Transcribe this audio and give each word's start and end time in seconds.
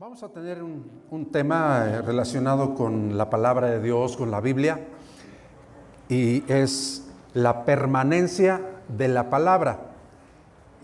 Vamos 0.00 0.24
a 0.24 0.28
tener 0.28 0.60
un, 0.60 1.30
tema 1.30 1.86
eh, 1.86 2.02
relacionado 2.02 2.74
con 2.74 3.16
la 3.16 3.30
palabra 3.30 3.70
de 3.70 3.80
Dios, 3.80 4.16
con 4.16 4.32
la 4.32 4.40
Biblia, 4.40 4.80
y 6.08 6.42
es 6.52 7.06
la 7.32 7.64
permanencia 7.64 8.60
de 8.88 9.06
la 9.06 9.30
palabra. 9.30 9.78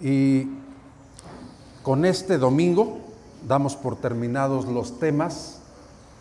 Y 0.01 0.47
con 1.83 2.05
este 2.05 2.39
domingo 2.39 3.01
damos 3.49 3.75
por 3.75 3.97
terminados 3.97 4.67
los 4.67 5.01
temas 5.01 5.61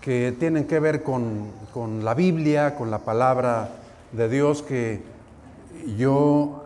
que 0.02 0.36
tienen 0.40 0.66
que 0.66 0.80
ver 0.80 1.04
con, 1.04 1.52
con 1.72 2.04
la 2.04 2.16
Biblia, 2.16 2.76
con 2.76 2.90
la 2.90 3.06
palabra 3.06 3.70
de 4.14 4.30
Dios, 4.30 4.64
que 4.64 5.04
yo 5.96 6.66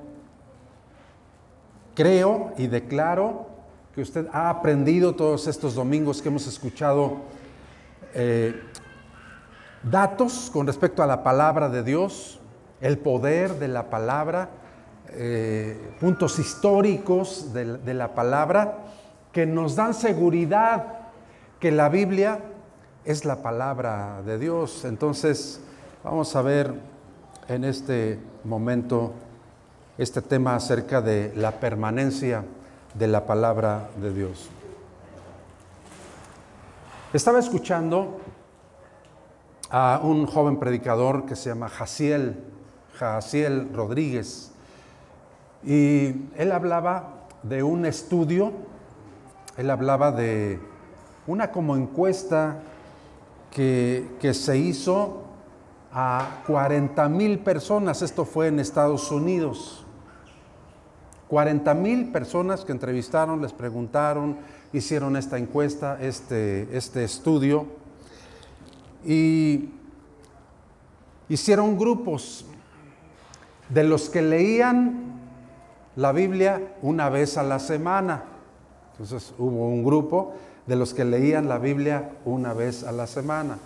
creo 1.95 2.53
y 2.57 2.67
declaro 2.67 3.52
que 3.93 4.01
usted 4.01 4.27
ha 4.33 4.49
aprendido 4.49 5.13
todos 5.13 5.47
estos 5.47 5.75
domingos 5.75 6.21
que 6.21 6.29
hemos 6.29 6.47
escuchado 6.47 7.17
eh, 8.15 8.59
datos 9.83 10.49
con 10.51 10.65
respecto 10.65 11.03
a 11.03 11.07
la 11.07 11.23
palabra 11.23 11.69
de 11.69 11.83
Dios, 11.83 12.39
el 12.81 12.97
poder 12.97 13.59
de 13.59 13.67
la 13.67 13.91
palabra, 13.91 14.49
eh, 15.09 15.95
puntos 15.99 16.39
históricos 16.39 17.53
de, 17.53 17.77
de 17.77 17.93
la 17.93 18.15
palabra 18.15 18.79
que 19.31 19.45
nos 19.45 19.75
dan 19.75 19.93
seguridad 19.93 21.11
que 21.59 21.71
la 21.71 21.89
Biblia 21.89 22.39
es 23.05 23.25
la 23.25 23.43
palabra 23.43 24.23
de 24.25 24.39
Dios. 24.39 24.85
Entonces, 24.85 25.59
vamos 26.03 26.35
a 26.35 26.41
ver 26.41 26.73
en 27.47 27.63
este 27.63 28.19
momento 28.43 29.13
este 29.99 30.23
tema 30.23 30.55
acerca 30.55 30.99
de 30.99 31.31
la 31.35 31.51
permanencia 31.51 32.43
de 32.93 33.07
la 33.07 33.25
palabra 33.25 33.89
de 34.01 34.13
Dios. 34.13 34.49
Estaba 37.13 37.39
escuchando 37.39 38.19
a 39.69 39.99
un 40.03 40.25
joven 40.25 40.57
predicador 40.57 41.25
que 41.25 41.35
se 41.35 41.49
llama 41.49 41.69
Jaciel, 41.69 42.35
Rodríguez, 43.73 44.51
y 45.63 46.27
él 46.35 46.51
hablaba 46.51 47.25
de 47.41 47.63
un 47.63 47.85
estudio, 47.85 48.51
él 49.57 49.69
hablaba 49.69 50.11
de 50.11 50.59
una 51.25 51.51
como 51.51 51.75
encuesta 51.75 52.59
que, 53.51 54.11
que 54.19 54.33
se 54.33 54.57
hizo 54.57 55.23
a 55.91 56.41
40 56.47 57.07
mil 57.09 57.39
personas, 57.39 58.01
esto 58.01 58.25
fue 58.25 58.47
en 58.47 58.59
Estados 58.59 59.11
Unidos. 59.11 59.82
40 61.33 61.73
mil 61.73 62.11
personas 62.11 62.63
que 62.63 62.71
entrevistaron, 62.71 63.41
les 63.41 63.53
preguntaron, 63.53 64.37
hicieron 64.71 65.17
esta 65.17 65.39
encuesta, 65.39 65.97
este, 65.99 66.77
este 66.77 67.03
estudio, 67.03 67.65
y 69.03 69.71
hicieron 71.27 71.75
grupos 71.75 72.45
de 73.67 73.83
los 73.83 74.11
que 74.11 74.21
leían 74.21 75.21
la 75.95 76.11
Biblia 76.11 76.75
una 76.83 77.09
vez 77.09 77.35
a 77.39 77.41
la 77.41 77.57
semana. 77.57 78.25
Entonces 78.91 79.33
hubo 79.39 79.69
un 79.69 79.83
grupo 79.83 80.35
de 80.67 80.75
los 80.75 80.93
que 80.93 81.03
leían 81.03 81.49
la 81.49 81.57
Biblia 81.57 82.11
una 82.25 82.53
vez 82.53 82.83
a 82.83 82.91
la 82.91 83.07
semana. 83.07 83.57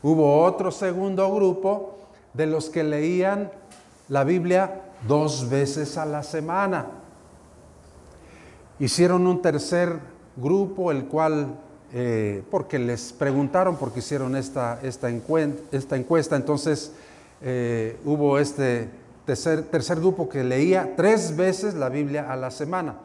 Hubo 0.00 0.44
otro 0.44 0.70
segundo 0.70 1.28
grupo 1.34 1.98
de 2.34 2.46
los 2.46 2.70
que 2.70 2.84
leían 2.84 3.50
la 4.08 4.22
Biblia 4.22 4.82
dos 5.08 5.50
veces 5.50 5.98
a 5.98 6.06
la 6.06 6.22
semana. 6.22 6.95
Hicieron 8.78 9.26
un 9.26 9.40
tercer 9.40 9.98
grupo, 10.36 10.90
el 10.90 11.06
cual, 11.06 11.58
eh, 11.92 12.42
porque 12.50 12.78
les 12.78 13.12
preguntaron, 13.12 13.76
porque 13.76 14.00
hicieron 14.00 14.36
esta, 14.36 14.80
esta, 14.82 15.08
esta 15.72 15.96
encuesta, 15.96 16.36
entonces 16.36 16.92
eh, 17.40 17.98
hubo 18.04 18.38
este 18.38 18.90
tercer, 19.24 19.62
tercer 19.64 19.98
grupo 19.98 20.28
que 20.28 20.44
leía 20.44 20.94
tres 20.94 21.36
veces 21.36 21.74
la 21.74 21.88
Biblia 21.88 22.30
a 22.30 22.36
la 22.36 22.50
semana. 22.50 22.96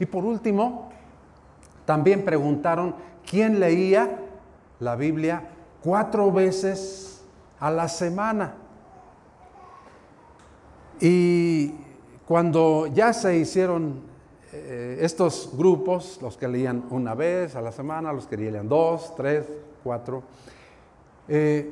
Y 0.00 0.06
por 0.06 0.24
último, 0.24 0.90
también 1.86 2.24
preguntaron 2.24 2.94
quién 3.28 3.60
leía 3.60 4.18
la 4.80 4.96
Biblia 4.96 5.44
cuatro 5.82 6.32
veces 6.32 7.22
a 7.58 7.70
la 7.70 7.88
semana. 7.88 8.54
Y 11.00 11.72
cuando 12.26 12.86
ya 12.86 13.12
se 13.12 13.36
hicieron 13.36 14.09
eh, 14.52 14.98
estos 15.00 15.50
grupos, 15.56 16.18
los 16.20 16.36
que 16.36 16.48
leían 16.48 16.84
una 16.90 17.14
vez 17.14 17.54
a 17.54 17.60
la 17.60 17.70
semana, 17.70 18.12
los 18.12 18.26
que 18.26 18.36
leían 18.36 18.68
dos, 18.68 19.14
tres, 19.14 19.46
cuatro, 19.84 20.22
eh, 21.28 21.70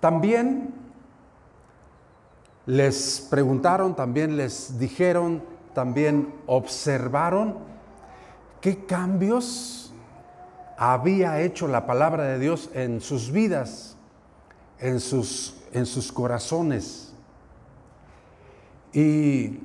también 0.00 0.74
les 2.66 3.26
preguntaron, 3.30 3.94
también 3.94 4.36
les 4.36 4.78
dijeron, 4.78 5.42
también 5.72 6.34
observaron 6.46 7.58
qué 8.60 8.84
cambios 8.84 9.94
había 10.76 11.40
hecho 11.40 11.68
la 11.68 11.86
palabra 11.86 12.24
de 12.24 12.40
Dios 12.40 12.70
en 12.74 13.00
sus 13.00 13.30
vidas, 13.30 13.96
en 14.80 14.98
sus, 14.98 15.54
en 15.72 15.86
sus 15.86 16.10
corazones. 16.10 17.14
Y 18.92 19.60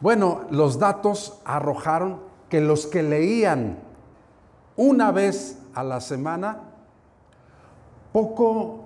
bueno, 0.00 0.42
los 0.50 0.78
datos 0.78 1.40
arrojaron 1.44 2.20
que 2.48 2.60
los 2.60 2.86
que 2.86 3.02
leían 3.02 3.78
una 4.76 5.10
vez 5.10 5.58
a 5.74 5.82
la 5.82 6.00
semana, 6.00 6.60
poco 8.12 8.84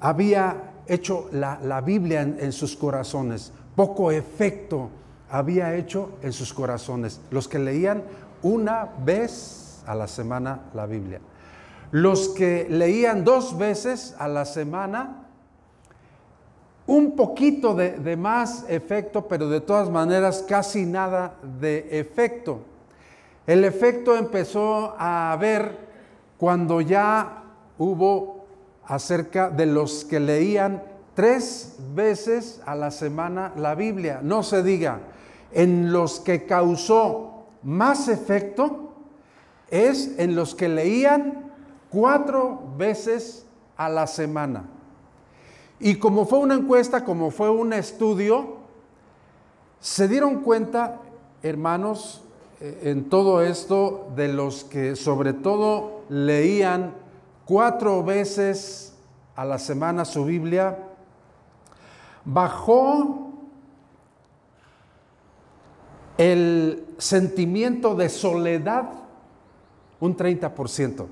había 0.00 0.72
hecho 0.86 1.28
la, 1.32 1.80
Biblia 1.80 2.22
en, 2.22 2.52
sus 2.52 2.76
corazones, 2.76 3.52
poco 3.74 4.10
efecto 4.10 4.90
había 5.30 5.74
hecho 5.74 6.12
en 6.22 6.32
sus 6.32 6.52
corazones. 6.52 7.20
Los 7.30 7.48
que 7.48 7.58
leían 7.58 8.02
una 8.42 8.88
vez 9.04 9.82
a 9.86 9.94
la 9.94 10.06
semana 10.06 10.60
la 10.74 10.86
Biblia. 10.86 11.20
Los 11.90 12.28
que 12.30 12.66
leían 12.68 13.24
dos 13.24 13.56
veces 13.56 14.14
a 14.18 14.28
la 14.28 14.44
semana, 14.44 15.27
un 16.88 17.14
poquito 17.14 17.74
de, 17.74 18.16
más 18.16 18.64
efecto, 18.66 19.28
pero 19.28 19.50
de 19.50 19.60
todas 19.60 19.90
maneras 19.90 20.42
casi 20.48 20.86
nada 20.86 21.36
de 21.60 21.86
efecto. 22.00 22.60
El 23.46 23.64
efecto 23.64 24.16
empezó 24.16 24.94
a 24.98 25.36
ver 25.38 25.76
cuando 26.38 26.80
ya 26.80 27.44
hubo 27.76 28.46
acerca 28.86 29.50
de 29.50 29.66
los 29.66 30.06
que 30.06 30.18
leían 30.18 30.82
tres 31.14 31.76
veces 31.94 32.62
a 32.64 32.74
la 32.74 32.90
semana 32.90 33.52
la 33.56 33.74
Biblia. 33.74 34.20
No 34.22 34.42
se 34.42 34.62
diga, 34.62 35.00
en 35.52 35.92
los 35.92 36.20
que 36.20 36.46
causó 36.46 37.48
más 37.62 38.08
efecto 38.08 38.94
es 39.70 40.18
en 40.18 40.34
los 40.34 40.54
que 40.54 40.70
leían 40.70 41.52
cuatro 41.90 42.62
veces 42.78 43.44
a 43.76 43.90
la 43.90 44.06
semana. 44.06 44.77
Y 45.80 45.96
como 45.96 46.26
fue 46.26 46.38
una 46.40 46.54
encuesta, 46.54 47.04
como 47.04 47.30
fue 47.30 47.50
un 47.50 47.72
estudio, 47.72 48.56
se 49.80 50.08
dieron 50.08 50.42
cuenta, 50.42 51.00
hermanos, 51.42 52.22
eh, 52.60 52.80
en 52.84 53.08
todo 53.08 53.42
esto 53.42 54.10
de 54.16 54.28
los 54.28 54.64
que 54.64 54.96
sobre 54.96 55.32
todo 55.32 56.02
leían 56.08 56.94
cuatro 57.44 58.02
veces 58.02 58.94
a 59.36 59.44
la 59.44 59.58
semana 59.58 60.04
su 60.04 60.24
Biblia, 60.24 60.78
bajó 62.24 63.28
el 66.18 66.84
sentimiento 66.98 67.94
de 67.94 68.08
soledad 68.08 68.90
un 70.00 70.16
30%. 70.16 71.06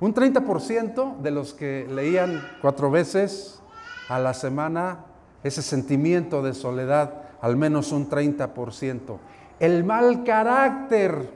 Un 0.00 0.14
30% 0.14 1.18
de 1.18 1.30
los 1.30 1.54
que 1.54 1.86
leían 1.90 2.42
cuatro 2.60 2.90
veces 2.90 3.60
a 4.08 4.18
la 4.18 4.32
semana 4.32 5.04
ese 5.42 5.62
sentimiento 5.62 6.42
de 6.42 6.54
soledad, 6.54 7.22
al 7.40 7.56
menos 7.56 7.92
un 7.92 8.08
30%. 8.08 9.18
El 9.58 9.84
mal 9.84 10.24
carácter 10.24 11.30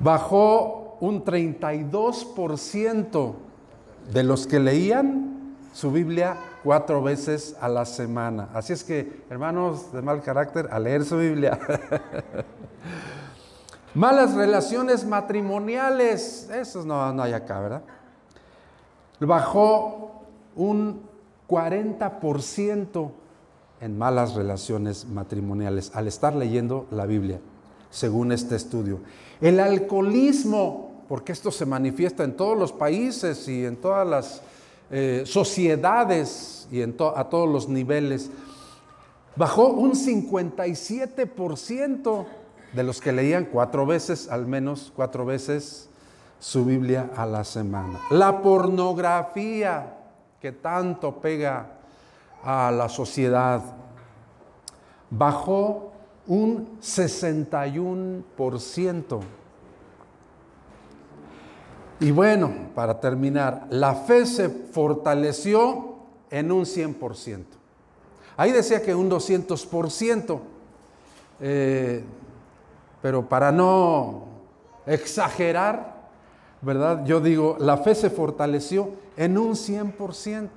bajó 0.00 0.98
un 1.00 1.24
32% 1.24 3.34
de 4.12 4.22
los 4.22 4.46
que 4.46 4.60
leían 4.60 5.56
su 5.72 5.90
Biblia 5.90 6.36
cuatro 6.62 7.02
veces 7.02 7.56
a 7.60 7.68
la 7.68 7.86
semana. 7.86 8.50
Así 8.52 8.72
es 8.72 8.84
que, 8.84 9.22
hermanos 9.30 9.92
de 9.92 10.02
mal 10.02 10.22
carácter, 10.22 10.68
a 10.70 10.78
leer 10.78 11.04
su 11.04 11.16
Biblia. 11.16 11.58
Malas 13.94 14.34
relaciones 14.34 15.04
matrimoniales, 15.04 16.48
eso 16.50 16.82
no, 16.82 17.12
no 17.12 17.22
hay 17.22 17.34
acá, 17.34 17.60
¿verdad? 17.60 17.82
Bajó 19.20 20.22
un 20.56 21.02
40% 21.46 23.10
en 23.82 23.98
malas 23.98 24.34
relaciones 24.34 25.04
matrimoniales 25.04 25.90
al 25.94 26.08
estar 26.08 26.34
leyendo 26.34 26.86
la 26.90 27.04
Biblia, 27.04 27.38
según 27.90 28.32
este 28.32 28.56
estudio. 28.56 29.00
El 29.42 29.60
alcoholismo, 29.60 31.04
porque 31.06 31.32
esto 31.32 31.50
se 31.50 31.66
manifiesta 31.66 32.24
en 32.24 32.34
todos 32.34 32.56
los 32.56 32.72
países 32.72 33.46
y 33.46 33.66
en 33.66 33.76
todas 33.76 34.08
las 34.08 34.40
eh, 34.90 35.24
sociedades 35.26 36.66
y 36.70 36.80
a 36.80 36.96
todos 36.96 37.46
los 37.46 37.68
niveles, 37.68 38.30
bajó 39.36 39.68
un 39.68 39.92
57% 39.92 42.26
de 42.72 42.82
los 42.82 43.00
que 43.00 43.12
leían 43.12 43.44
cuatro 43.46 43.86
veces, 43.86 44.28
al 44.30 44.46
menos 44.46 44.92
cuatro 44.94 45.24
veces, 45.24 45.88
su 46.38 46.64
Biblia 46.64 47.10
a 47.16 47.26
la 47.26 47.42
semana. 47.44 48.00
La 48.10 48.42
pornografía 48.42 49.98
que 50.40 50.52
tanto 50.52 51.20
pega 51.20 51.78
a 52.42 52.70
la 52.72 52.88
sociedad 52.88 53.62
bajó 55.10 55.92
un 56.26 56.80
61%. 56.80 59.20
Y 62.00 62.10
bueno, 62.10 62.52
para 62.74 62.98
terminar, 62.98 63.66
la 63.70 63.94
fe 63.94 64.26
se 64.26 64.48
fortaleció 64.48 65.98
en 66.30 66.50
un 66.50 66.64
100%. 66.64 67.44
Ahí 68.36 68.50
decía 68.50 68.82
que 68.82 68.92
un 68.94 69.08
200%, 69.08 70.40
eh, 71.40 72.04
pero 73.02 73.28
para 73.28 73.52
no 73.52 74.24
exagerar, 74.86 76.08
¿verdad? 76.62 77.04
Yo 77.04 77.20
digo, 77.20 77.56
la 77.58 77.76
fe 77.76 77.94
se 77.94 78.08
fortaleció 78.08 78.90
en 79.16 79.36
un 79.36 79.52
100%. 79.52 80.48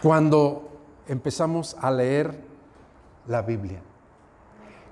Cuando 0.00 0.70
empezamos 1.08 1.76
a 1.80 1.90
leer 1.90 2.40
la 3.26 3.42
Biblia. 3.42 3.82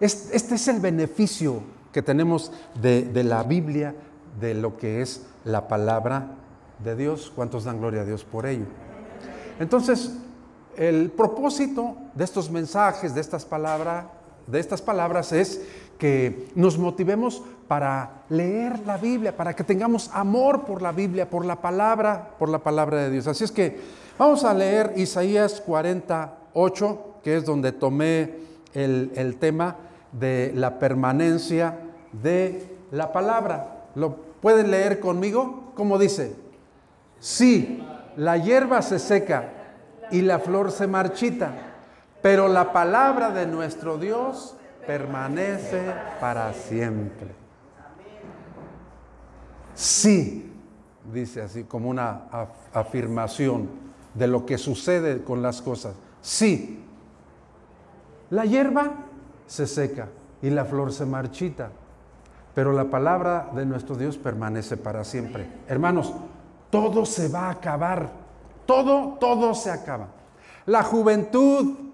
Este 0.00 0.54
es 0.54 0.68
el 0.68 0.80
beneficio 0.80 1.62
que 1.92 2.02
tenemos 2.02 2.52
de, 2.80 3.10
la 3.24 3.42
Biblia, 3.42 3.94
de 4.38 4.54
lo 4.54 4.76
que 4.76 5.00
es 5.00 5.26
la 5.44 5.66
palabra 5.68 6.34
de 6.84 6.94
Dios. 6.94 7.32
¿Cuántos 7.34 7.64
dan 7.64 7.78
gloria 7.78 8.02
a 8.02 8.04
Dios 8.04 8.24
por 8.24 8.46
ello? 8.46 8.66
Entonces, 9.58 10.12
el 10.76 11.10
propósito 11.10 11.96
de 12.14 12.24
estos 12.24 12.50
mensajes, 12.50 13.14
de 13.14 13.20
estas 13.20 13.44
palabras, 13.44 14.06
de 14.50 14.60
estas 14.60 14.82
palabras 14.82 15.32
es 15.32 15.62
que 15.98 16.48
nos 16.54 16.78
motivemos 16.78 17.42
para 17.66 18.22
leer 18.30 18.80
la 18.86 18.96
Biblia, 18.96 19.36
para 19.36 19.54
que 19.54 19.64
tengamos 19.64 20.10
amor 20.14 20.64
por 20.64 20.80
la 20.80 20.92
Biblia, 20.92 21.28
por 21.28 21.44
la 21.44 21.60
palabra, 21.60 22.30
por 22.38 22.48
la 22.48 22.60
palabra 22.60 23.02
de 23.02 23.10
Dios. 23.10 23.26
Así 23.26 23.44
es 23.44 23.52
que 23.52 23.78
vamos 24.16 24.44
a 24.44 24.54
leer 24.54 24.94
Isaías 24.96 25.60
48, 25.60 27.20
que 27.22 27.36
es 27.36 27.44
donde 27.44 27.72
tomé 27.72 28.36
el, 28.72 29.36
tema 29.38 29.76
de 30.12 30.52
la 30.54 30.78
permanencia 30.78 31.78
de 32.12 32.76
la 32.90 33.12
palabra. 33.12 33.84
¿Lo 33.94 34.16
pueden 34.40 34.70
leer 34.70 35.00
conmigo? 35.00 35.72
¿Cómo 35.74 35.98
dice? 35.98 36.34
Sí, 37.20 37.84
la 38.16 38.38
hierba 38.38 38.80
se 38.82 38.98
seca 38.98 39.50
y 40.10 40.22
la 40.22 40.38
flor 40.38 40.70
se 40.70 40.86
marchita, 40.86 41.67
pero 42.22 42.48
la 42.48 42.72
palabra 42.72 43.30
de 43.30 43.46
nuestro 43.46 43.98
Dios 43.98 44.56
permanece 44.86 45.92
para 46.20 46.52
siempre. 46.52 47.28
Sí, 49.74 50.52
dice 51.12 51.42
así 51.42 51.64
como 51.64 51.88
una 51.88 52.22
afirmación 52.72 53.68
de 54.14 54.26
lo 54.26 54.44
que 54.44 54.58
sucede 54.58 55.22
con 55.22 55.42
las 55.42 55.62
cosas. 55.62 55.94
Sí, 56.20 56.84
la 58.30 58.44
hierba 58.44 58.92
se 59.46 59.66
seca 59.66 60.08
y 60.42 60.50
la 60.50 60.64
flor 60.64 60.92
se 60.92 61.06
marchita, 61.06 61.70
pero 62.54 62.72
la 62.72 62.84
palabra 62.84 63.50
de 63.54 63.64
nuestro 63.64 63.94
Dios 63.94 64.18
permanece 64.18 64.76
para 64.76 65.04
siempre. 65.04 65.48
Hermanos, 65.68 66.12
todo 66.70 67.06
se 67.06 67.28
va 67.28 67.46
a 67.46 67.50
acabar, 67.50 68.10
todo, 68.66 69.16
todo 69.20 69.54
se 69.54 69.70
acaba. 69.70 70.08
La 70.66 70.82
juventud 70.82 71.87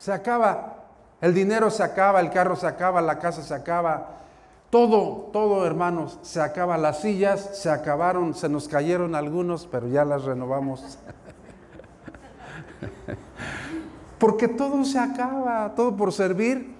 se 0.00 0.12
acaba, 0.14 0.76
el 1.20 1.34
dinero 1.34 1.68
se 1.68 1.82
acaba, 1.82 2.20
el 2.20 2.30
carro 2.30 2.56
se 2.56 2.66
acaba, 2.66 3.02
la 3.02 3.18
casa 3.18 3.42
se 3.42 3.52
acaba. 3.52 4.16
Todo, 4.70 5.28
todo, 5.30 5.66
hermanos, 5.66 6.18
se 6.22 6.40
acaba. 6.40 6.78
Las 6.78 7.02
sillas 7.02 7.50
se 7.58 7.68
acabaron, 7.68 8.34
se 8.34 8.48
nos 8.48 8.66
cayeron 8.66 9.14
algunos, 9.14 9.66
pero 9.70 9.88
ya 9.88 10.06
las 10.06 10.24
renovamos. 10.24 10.98
Porque 14.18 14.48
todo 14.48 14.82
se 14.86 14.98
acaba, 14.98 15.74
todo 15.76 15.94
por 15.94 16.14
servir. 16.14 16.74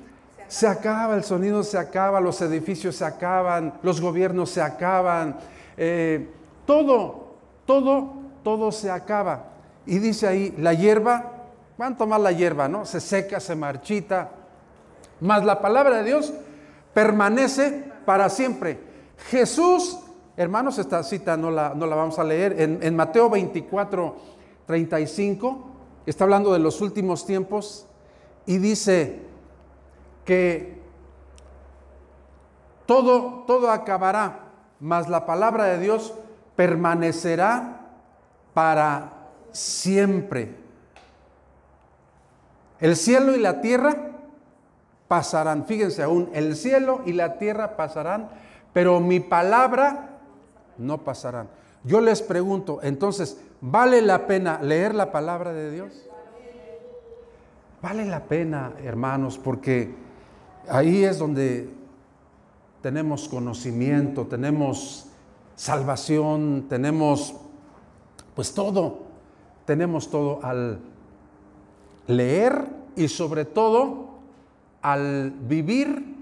Se 0.49 0.67
acaba, 0.67 1.15
el 1.15 1.23
sonido 1.23 1.63
se 1.63 1.77
acaba, 1.77 2.23
los 2.23 2.41
edificios 2.41 2.97
se 2.97 3.05
acaban, 3.05 3.75
los 3.83 4.01
gobiernos 4.01 4.49
se 4.49 4.63
acaban. 4.63 5.37
Eh, 5.77 6.27
todo, 6.65 7.35
todo, 7.67 8.15
todo 8.43 8.73
se 8.73 8.91
acaba. 8.91 9.45
Y 9.85 9.99
dice 9.99 10.27
ahí, 10.27 10.55
la 10.57 10.73
hierba 10.73 11.40
¿Cuánto 11.81 12.07
más 12.07 12.21
la 12.21 12.31
hierba, 12.31 12.69
no? 12.69 12.85
Se 12.85 13.01
seca, 13.01 13.41
se 13.41 13.57
marchita. 13.57 14.33
Más 15.21 15.47
la 15.47 15.63
palabra 15.63 15.97
de 15.97 16.05
Dios 16.05 16.31
permanece 16.93 17.91
para 18.05 18.29
siempre. 18.29 18.79
Jesús, 19.31 19.99
hermanos, 20.37 20.77
esta 20.77 21.03
cita 21.03 21.39
no 21.39 21.51
la, 21.51 21.73
no 21.75 21.87
la 21.87 21.97
vamos 21.97 22.19
a 22.19 22.25
leer. 22.25 22.61
En, 22.61 22.81
en 22.83 22.95
Mateo 22.95 23.31
24, 23.31 24.15
35, 24.67 25.71
está 26.05 26.25
hablando 26.25 26.53
de 26.53 26.59
los 26.59 26.83
últimos 26.83 27.25
tiempos 27.25 27.87
y 28.45 28.59
dice 28.59 29.23
que 30.27 30.83
todo, 32.85 33.45
todo 33.47 33.71
acabará, 33.71 34.51
mas 34.81 35.09
la 35.09 35.25
palabra 35.25 35.65
de 35.65 35.79
Dios 35.79 36.13
permanecerá 36.57 37.87
para 38.53 39.31
siempre. 39.51 40.60
El 42.81 42.97
cielo 42.97 43.35
y 43.35 43.39
la 43.39 43.61
tierra 43.61 44.11
pasarán. 45.09 45.67
Fíjense 45.67 46.03
aún, 46.03 46.31
el 46.33 46.57
cielo 46.57 47.03
y 47.05 47.13
la 47.13 47.39
tierra 47.39 47.77
pasarán, 47.77 48.31
pero 48.73 49.01
mi 49.01 49.21
palabra 49.21 50.21
no 50.79 50.99
pasarán. 50.99 51.49
Yo 51.85 52.01
les 52.01 52.23
pregunto, 52.23 52.81
entonces, 52.83 53.41
¿vale 53.61 54.03
la 54.03 54.27
pena 54.27 54.61
leer 54.63 54.95
la 54.95 55.13
palabra 55.13 55.53
de 55.53 55.71
Dios? 55.71 56.07
Vale 57.83 58.05
la 58.05 58.25
pena, 58.25 58.73
hermanos, 58.85 59.39
porque 59.39 59.95
ahí 60.69 61.05
es 61.05 61.19
donde 61.19 61.71
tenemos 62.83 63.29
conocimiento, 63.29 64.27
tenemos 64.27 65.07
salvación, 65.57 66.67
tenemos 66.69 67.35
pues 68.35 68.55
todo, 68.55 69.01
tenemos 69.65 70.11
todo 70.11 70.41
al 70.43 70.79
leer 72.11 72.67
y 72.97 73.09
sobre 73.09 73.45
todo 73.45 74.11
al 74.83 75.31
vivir 75.31 76.17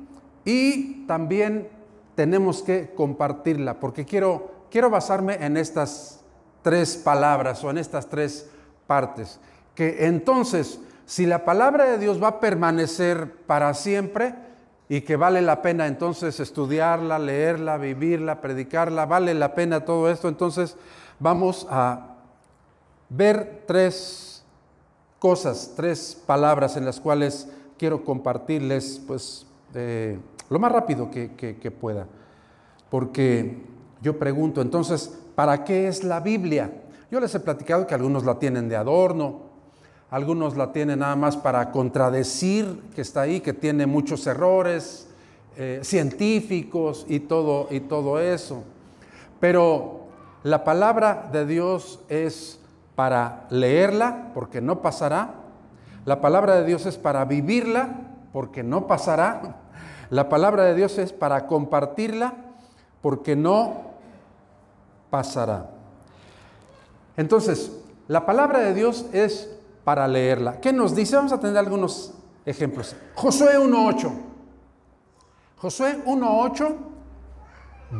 y 0.44 1.06
también 1.06 1.68
tenemos 2.14 2.62
que 2.62 2.92
compartirla, 2.94 3.78
porque 3.80 4.04
quiero, 4.04 4.50
quiero 4.70 4.90
basarme 4.90 5.44
en 5.44 5.56
estas 5.56 6.20
tres 6.62 6.96
palabras 6.96 7.62
o 7.64 7.70
en 7.70 7.78
estas 7.78 8.08
tres 8.08 8.50
partes, 8.86 9.40
que 9.74 10.06
entonces 10.06 10.80
si 11.06 11.26
la 11.26 11.44
palabra 11.44 11.84
de 11.84 11.98
Dios 11.98 12.22
va 12.22 12.28
a 12.28 12.40
permanecer 12.40 13.32
para 13.46 13.72
siempre 13.74 14.34
y 14.88 15.02
que 15.02 15.16
vale 15.16 15.42
la 15.42 15.62
pena 15.62 15.86
entonces 15.86 16.40
estudiarla, 16.40 17.18
leerla, 17.18 17.78
vivirla, 17.78 18.40
predicarla, 18.40 19.06
vale 19.06 19.34
la 19.34 19.54
pena 19.54 19.84
todo 19.84 20.10
esto, 20.10 20.28
entonces 20.28 20.76
vamos 21.18 21.66
a 21.70 22.16
ver 23.08 23.64
tres 23.66 24.27
cosas, 25.18 25.72
tres 25.76 26.20
palabras 26.26 26.76
en 26.76 26.84
las 26.84 27.00
cuales 27.00 27.48
quiero 27.76 28.04
compartirles, 28.04 29.02
pues, 29.06 29.46
lo 30.48 30.58
más 30.58 30.72
rápido 30.72 31.10
que, 31.10 31.34
que 31.36 31.70
pueda. 31.70 32.06
Porque 32.90 33.62
yo 34.00 34.18
pregunto, 34.18 34.62
entonces, 34.62 35.18
¿para 35.34 35.64
qué 35.64 35.88
es 35.88 36.04
la 36.04 36.20
Biblia? 36.20 36.72
Yo 37.10 37.20
les 37.20 37.34
he 37.34 37.40
platicado 37.40 37.86
que 37.86 37.94
algunos 37.94 38.24
la 38.24 38.38
tienen 38.38 38.68
de 38.68 38.76
adorno, 38.76 39.48
algunos 40.10 40.56
la 40.56 40.72
tienen 40.72 41.00
nada 41.00 41.16
más 41.16 41.36
para 41.36 41.70
contradecir 41.70 42.80
que 42.94 43.02
está 43.02 43.22
ahí, 43.22 43.40
que 43.40 43.52
tiene 43.52 43.86
muchos 43.86 44.26
errores 44.26 45.08
eh, 45.56 45.80
científicos 45.82 47.04
y 47.08 47.20
todo, 47.20 47.68
y 47.70 47.80
todo 47.80 48.20
eso. 48.20 48.62
Pero 49.40 50.06
la 50.42 50.64
palabra 50.64 51.28
de 51.32 51.44
Dios 51.46 52.00
es 52.08 52.57
para 52.98 53.46
leerla, 53.50 54.32
porque 54.34 54.60
no 54.60 54.82
pasará. 54.82 55.34
La 56.04 56.20
palabra 56.20 56.56
de 56.56 56.64
Dios 56.64 56.84
es 56.84 56.98
para 56.98 57.24
vivirla, 57.26 57.90
porque 58.32 58.64
no 58.64 58.88
pasará. 58.88 59.54
La 60.10 60.28
palabra 60.28 60.64
de 60.64 60.74
Dios 60.74 60.98
es 60.98 61.12
para 61.12 61.46
compartirla, 61.46 62.34
porque 63.00 63.36
no 63.36 63.92
pasará. 65.10 65.70
Entonces, 67.16 67.70
la 68.08 68.26
palabra 68.26 68.58
de 68.58 68.74
Dios 68.74 69.06
es 69.12 69.48
para 69.84 70.08
leerla. 70.08 70.60
¿Qué 70.60 70.72
nos 70.72 70.96
dice? 70.96 71.14
Vamos 71.14 71.30
a 71.30 71.38
tener 71.38 71.56
algunos 71.56 72.14
ejemplos. 72.44 72.96
Josué 73.14 73.60
1.8. 73.60 74.10
Josué 75.58 76.02
1.8. 76.04 76.74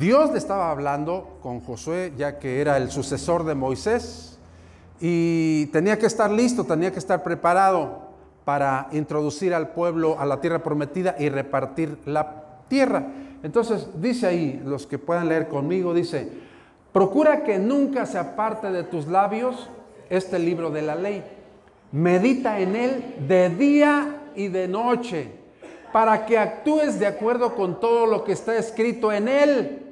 Dios 0.01 0.33
le 0.33 0.39
estaba 0.39 0.73
hablando 0.73 1.39
con 1.41 1.61
Josué 1.61 2.15
ya 2.17 2.41
que 2.41 2.61
era 2.61 2.77
el 2.77 2.91
sucesor 2.91 3.45
de 3.45 3.55
Moisés 3.55 4.38
y 5.01 5.67
tenía 5.67 5.99
que 5.99 6.07
estar 6.07 6.31
listo, 6.31 6.65
tenía 6.65 6.93
que 6.93 6.99
estar 6.99 7.23
preparado 7.23 8.09
para 8.45 8.89
introducir 8.93 9.55
al 9.55 9.71
pueblo 9.71 10.19
a 10.19 10.25
la 10.25 10.41
tierra 10.41 10.63
prometida 10.63 11.15
y 11.19 11.29
repartir 11.29 11.99
la 12.07 12.45
tierra. 12.69 13.07
Entonces 13.43 13.89
dice 14.01 14.27
ahí, 14.27 14.61
los 14.65 14.87
que 14.87 14.99
puedan 14.99 15.29
leer 15.29 15.49
conmigo, 15.49 15.95
dice, 15.95 16.29
procura 16.93 17.45
que 17.45 17.59
nunca 17.59 18.07
se 18.07 18.19
aparte 18.19 18.71
de 18.73 18.85
tus 18.85 19.07
labios 19.07 19.69
este 20.09 20.39
libro 20.39 20.71
de 20.71 20.83
la 20.83 20.95
ley. 20.95 21.23
Medita 21.93 22.59
en 22.59 22.75
él 22.75 23.15
de 23.29 23.51
día 23.51 24.23
y 24.35 24.49
de 24.49 24.67
noche, 24.67 25.31
para 25.93 26.27
que 26.27 26.39
actúes 26.39 26.99
de 26.99 27.07
acuerdo 27.07 27.55
con 27.55 27.81
todo 27.81 28.07
lo 28.07 28.25
que 28.25 28.33
está 28.33 28.57
escrito 28.57 29.13
en 29.13 29.29
él. 29.29 29.87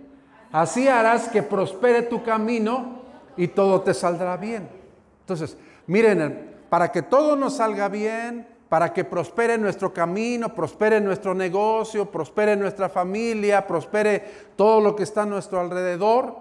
Así 0.50 0.88
harás 0.88 1.28
que 1.28 1.42
prospere 1.42 2.02
tu 2.02 2.22
camino 2.22 3.02
y 3.36 3.48
todo 3.48 3.82
te 3.82 3.94
saldrá 3.94 4.36
bien. 4.36 4.85
Entonces, 5.26 5.56
miren, 5.88 6.54
para 6.70 6.92
que 6.92 7.02
todo 7.02 7.34
nos 7.34 7.56
salga 7.56 7.88
bien, 7.88 8.46
para 8.68 8.92
que 8.92 9.04
prospere 9.04 9.58
nuestro 9.58 9.92
camino, 9.92 10.54
prospere 10.54 11.00
nuestro 11.00 11.34
negocio, 11.34 12.08
prospere 12.08 12.54
nuestra 12.54 12.88
familia, 12.88 13.66
prospere 13.66 14.52
todo 14.54 14.80
lo 14.80 14.94
que 14.94 15.02
está 15.02 15.22
a 15.22 15.26
nuestro 15.26 15.58
alrededor. 15.58 16.36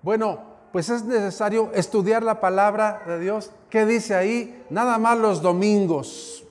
Bueno, 0.00 0.38
pues 0.72 0.88
es 0.88 1.04
necesario 1.04 1.70
estudiar 1.74 2.22
la 2.22 2.40
palabra 2.40 3.02
de 3.06 3.18
Dios. 3.18 3.52
¿Qué 3.68 3.84
dice 3.84 4.14
ahí? 4.14 4.64
Nada 4.70 4.96
más 4.96 5.18
los 5.18 5.42
domingos. 5.42 6.42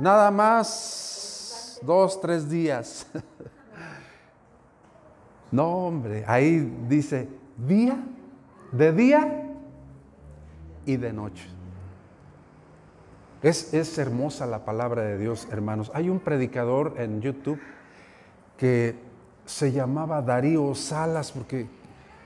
Nada 0.00 0.32
más 0.32 1.78
dos, 1.82 2.20
tres 2.20 2.50
días. 2.50 3.06
No, 5.50 5.86
hombre, 5.86 6.24
ahí 6.26 6.58
dice 6.90 7.26
día, 7.56 7.96
de 8.70 8.92
día 8.92 9.47
y 10.88 10.96
de 10.96 11.12
noche. 11.12 11.46
Es, 13.42 13.98
hermosa 13.98 14.46
la 14.46 14.64
palabra 14.64 15.02
de 15.02 15.18
Dios, 15.18 15.46
hermanos. 15.52 15.92
Hay 15.94 16.08
un 16.08 16.18
predicador 16.18 16.94
en 16.96 17.20
YouTube 17.20 17.60
que 18.56 18.96
se 19.44 19.70
llamaba 19.70 20.22
Darío 20.22 20.74
Salas, 20.74 21.30
porque 21.30 21.66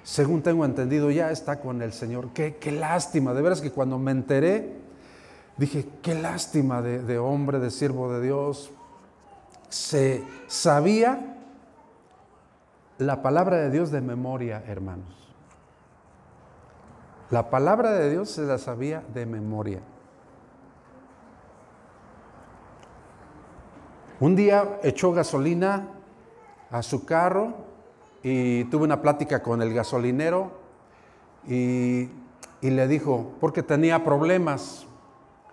según 0.04 0.42
tengo 0.42 0.64
entendido 0.64 1.10
ya 1.10 1.32
está 1.32 1.58
con 1.58 1.82
el 1.82 1.92
Señor. 1.92 2.28
Qué, 2.32 2.56
qué 2.56 2.70
lástima, 2.70 3.34
de 3.34 3.42
veras 3.42 3.60
que 3.60 3.72
cuando 3.72 3.98
me 3.98 4.12
enteré, 4.12 4.76
dije, 5.56 5.86
qué 6.00 6.14
lástima 6.14 6.82
de, 6.82 7.02
de 7.02 7.18
hombre, 7.18 7.58
de 7.58 7.70
siervo 7.72 8.12
de 8.12 8.22
Dios. 8.22 8.70
Se 9.70 10.22
sabía 10.46 11.36
la 12.98 13.22
palabra 13.22 13.56
de 13.56 13.70
Dios 13.70 13.90
de 13.90 14.00
memoria, 14.00 14.62
hermanos. 14.68 15.21
La 17.32 17.48
palabra 17.48 17.92
de 17.92 18.10
Dios 18.10 18.28
se 18.28 18.42
la 18.42 18.58
sabía 18.58 19.02
de 19.14 19.24
memoria. 19.24 19.80
Un 24.20 24.36
día 24.36 24.78
echó 24.82 25.12
gasolina 25.12 25.88
a 26.70 26.82
su 26.82 27.06
carro 27.06 27.54
y 28.22 28.64
tuve 28.64 28.84
una 28.84 29.00
plática 29.00 29.42
con 29.42 29.62
el 29.62 29.72
gasolinero 29.72 30.52
y, 31.48 32.10
le 32.60 32.86
dijo, 32.86 33.32
porque 33.40 33.62
tenía 33.62 34.04
problemas 34.04 34.86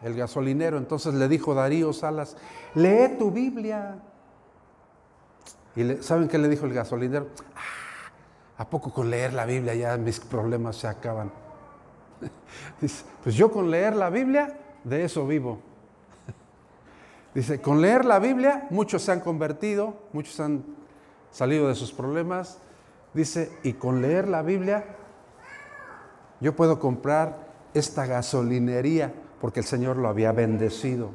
el 0.03 0.17
gasolinero, 0.17 0.77
entonces 0.77 1.13
le 1.13 1.29
dijo 1.29 1.53
Darío 1.53 1.93
Salas, 1.93 2.35
lee 2.75 3.15
tu 3.17 3.31
Biblia. 3.31 3.99
Y 5.77 5.95
¿saben 6.03 6.27
qué 6.27 6.37
le 6.39 6.49
dijo 6.49 6.65
el 6.65 6.73
gasolinero? 6.73 7.27
Ah, 7.55 8.63
¿A 8.63 8.69
poco 8.69 8.91
con 8.91 9.09
leer 9.09 9.31
la 9.31 9.45
Biblia 9.45 9.75
ya 9.75 9.95
mis 9.95 10.19
problemas 10.19 10.75
se 10.75 10.89
acaban? 10.89 11.31
Dice, 12.79 13.05
pues 13.23 13.35
yo 13.35 13.51
con 13.51 13.69
leer 13.69 13.95
la 13.95 14.09
Biblia, 14.09 14.57
de 14.83 15.03
eso 15.03 15.27
vivo. 15.27 15.59
Dice, 17.33 17.61
con 17.61 17.81
leer 17.81 18.05
la 18.05 18.19
Biblia 18.19 18.67
muchos 18.69 19.03
se 19.03 19.11
han 19.11 19.19
convertido, 19.19 19.95
muchos 20.13 20.39
han 20.39 20.63
salido 21.31 21.67
de 21.67 21.75
sus 21.75 21.91
problemas. 21.91 22.59
Dice, 23.13 23.51
y 23.63 23.73
con 23.73 24.01
leer 24.01 24.27
la 24.27 24.41
Biblia 24.41 24.85
yo 26.39 26.55
puedo 26.55 26.79
comprar 26.79 27.49
esta 27.73 28.05
gasolinería 28.05 29.13
porque 29.41 29.59
el 29.59 29.65
Señor 29.65 29.97
lo 29.97 30.07
había 30.07 30.31
bendecido. 30.31 31.11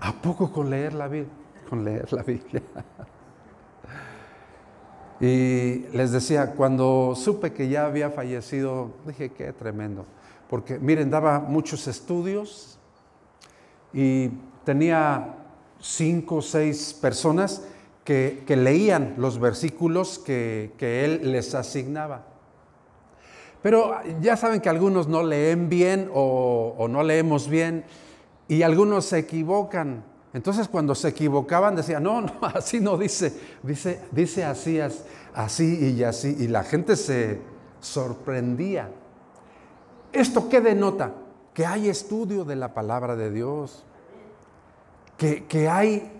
¿A 0.00 0.12
poco 0.12 0.52
con 0.52 0.70
leer 0.70 0.92
la 0.94 1.08
Biblia? 1.08 1.32
Con 1.68 1.84
leer 1.84 2.12
la 2.12 2.22
Biblia. 2.22 2.62
Y 5.20 5.86
les 5.92 6.12
decía, 6.12 6.52
cuando 6.52 7.14
supe 7.16 7.52
que 7.52 7.68
ya 7.68 7.86
había 7.86 8.10
fallecido, 8.10 8.90
dije, 9.06 9.30
qué 9.32 9.52
tremendo. 9.52 10.04
Porque 10.48 10.78
miren, 10.78 11.10
daba 11.10 11.40
muchos 11.40 11.86
estudios, 11.88 12.76
y 13.96 14.28
tenía 14.64 15.36
cinco 15.80 16.36
o 16.36 16.42
seis 16.42 16.92
personas 16.92 17.62
que, 18.04 18.44
leían 18.46 19.14
los 19.16 19.38
versículos 19.38 20.18
que, 20.18 20.70
él 20.78 21.32
les 21.32 21.54
asignaba. 21.54 22.26
Pero 23.62 23.96
ya 24.20 24.36
saben 24.36 24.60
que 24.60 24.68
algunos 24.68 25.08
no 25.08 25.22
leen 25.22 25.70
bien 25.70 26.10
o, 26.12 26.86
no 26.90 27.02
leemos 27.02 27.48
bien 27.48 27.84
y 28.48 28.62
algunos 28.62 29.06
se 29.06 29.18
equivocan. 29.18 30.04
Entonces 30.36 30.68
cuando 30.68 30.94
se 30.94 31.08
equivocaban 31.08 31.74
decían, 31.74 32.02
no, 32.02 32.20
no, 32.20 32.32
así 32.42 32.78
no 32.78 32.96
dice, 32.96 33.32
dice, 33.62 34.02
dice 34.12 34.44
así, 34.44 34.78
así 35.34 35.94
y 35.96 36.04
así. 36.04 36.36
Y 36.38 36.48
la 36.48 36.62
gente 36.62 36.94
se 36.94 37.40
sorprendía. 37.80 38.90
¿Esto 40.12 40.48
qué 40.48 40.60
denota? 40.60 41.12
que 41.56 41.64
hay 41.64 41.88
estudio 41.88 42.44
de 42.44 42.54
la 42.54 42.74
palabra 42.74 43.16
de 43.16 43.30
Dios, 43.30 43.82
que, 45.16 45.70
hay 45.70 46.12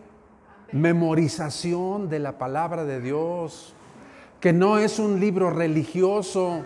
memorización 0.73 2.08
de 2.08 2.20
la 2.20 2.38
palabra 2.38 2.87
de 2.87 3.02
Dios, 3.02 3.75
que 4.40 4.54
no 4.54 4.78
es 4.78 4.99
un 4.99 5.20
libro 5.20 5.50
religioso, 5.50 6.62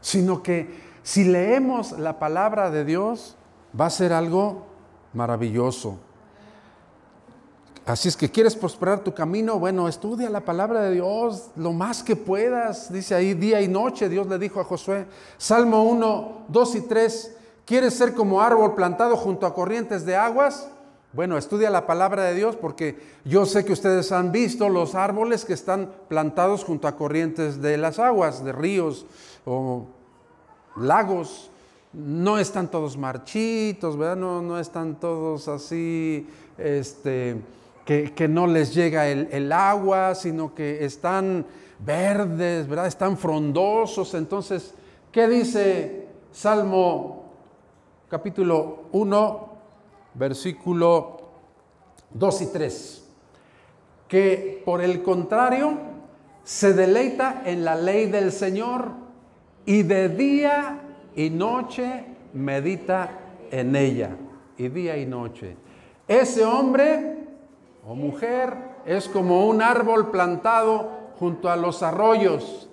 sino 0.00 0.42
que 0.42 0.80
si 1.04 1.22
leemos 1.22 1.92
la 1.92 2.18
palabra 2.18 2.72
de 2.72 2.84
Dios 2.84 3.36
va 3.80 3.86
a 3.86 3.90
ser 3.90 4.12
algo 4.12 4.66
maravilloso. 5.14 5.98
Así 7.86 8.08
es 8.08 8.16
que 8.16 8.30
quieres 8.30 8.56
prosperar 8.56 9.00
tu 9.00 9.12
camino, 9.12 9.58
bueno, 9.58 9.88
estudia 9.88 10.30
la 10.30 10.40
palabra 10.40 10.80
de 10.80 10.92
Dios 10.92 11.50
lo 11.54 11.74
más 11.74 12.02
que 12.02 12.16
puedas. 12.16 12.90
Dice 12.90 13.14
ahí 13.14 13.34
día 13.34 13.60
y 13.60 13.68
noche, 13.68 14.08
Dios 14.08 14.26
le 14.26 14.38
dijo 14.38 14.58
a 14.58 14.64
Josué. 14.64 15.06
Salmo 15.36 15.82
1, 15.82 16.46
2 16.48 16.74
y 16.76 16.80
3. 16.80 17.36
¿Quieres 17.66 17.92
ser 17.94 18.14
como 18.14 18.40
árbol 18.40 18.74
plantado 18.74 19.16
junto 19.16 19.46
a 19.46 19.54
corrientes 19.54 20.06
de 20.06 20.16
aguas? 20.16 20.68
Bueno, 21.12 21.36
estudia 21.38 21.68
la 21.68 21.86
palabra 21.86 22.24
de 22.24 22.34
Dios 22.34 22.56
porque 22.56 22.98
yo 23.24 23.46
sé 23.46 23.64
que 23.64 23.72
ustedes 23.72 24.12
han 24.12 24.32
visto 24.32 24.68
los 24.68 24.94
árboles 24.94 25.44
que 25.44 25.52
están 25.52 25.92
plantados 26.08 26.64
junto 26.64 26.88
a 26.88 26.96
corrientes 26.96 27.60
de 27.60 27.76
las 27.76 27.98
aguas, 27.98 28.44
de 28.44 28.52
ríos 28.52 29.04
o 29.44 29.86
lagos. 30.76 31.50
No 31.94 32.38
están 32.38 32.70
todos 32.70 32.96
marchitos, 32.96 33.96
¿verdad? 33.96 34.16
No, 34.16 34.42
no 34.42 34.58
están 34.58 34.98
todos 34.98 35.46
así, 35.46 36.26
este, 36.58 37.40
que, 37.84 38.26
no 38.28 38.48
les 38.48 38.74
llega 38.74 39.06
el, 39.08 39.52
agua, 39.52 40.16
sino 40.16 40.54
que 40.54 40.84
están 40.84 41.46
verdes, 41.78 42.66
¿verdad? 42.66 42.88
Están 42.88 43.16
frondosos. 43.16 44.14
Entonces, 44.14 44.74
¿qué 45.12 45.28
dice 45.28 46.08
Salmo 46.32 47.26
capítulo 48.08 48.86
1, 48.90 49.48
versículo 50.14 51.20
2 52.10 52.42
y 52.42 52.46
3? 52.46 53.04
Que 54.08 54.62
por 54.64 54.80
el 54.80 55.00
contrario 55.00 55.78
se 56.42 56.72
deleita 56.72 57.42
en 57.46 57.64
la 57.64 57.76
ley 57.76 58.06
del 58.06 58.32
Señor 58.32 58.90
y 59.64 59.82
de 59.82 60.08
día 60.08 60.80
y 61.16 61.30
noche 61.30 62.04
medita 62.32 63.10
en 63.50 63.76
ella, 63.76 64.10
y 64.56 64.68
día 64.68 64.96
y 64.96 65.06
noche. 65.06 65.56
Ese 66.08 66.44
hombre 66.44 67.18
o 67.86 67.94
mujer 67.94 68.54
es 68.84 69.08
como 69.08 69.46
un 69.46 69.62
árbol 69.62 70.10
plantado 70.10 70.90
junto 71.18 71.48
a 71.48 71.56
los 71.56 71.82
arroyos. 71.82 72.68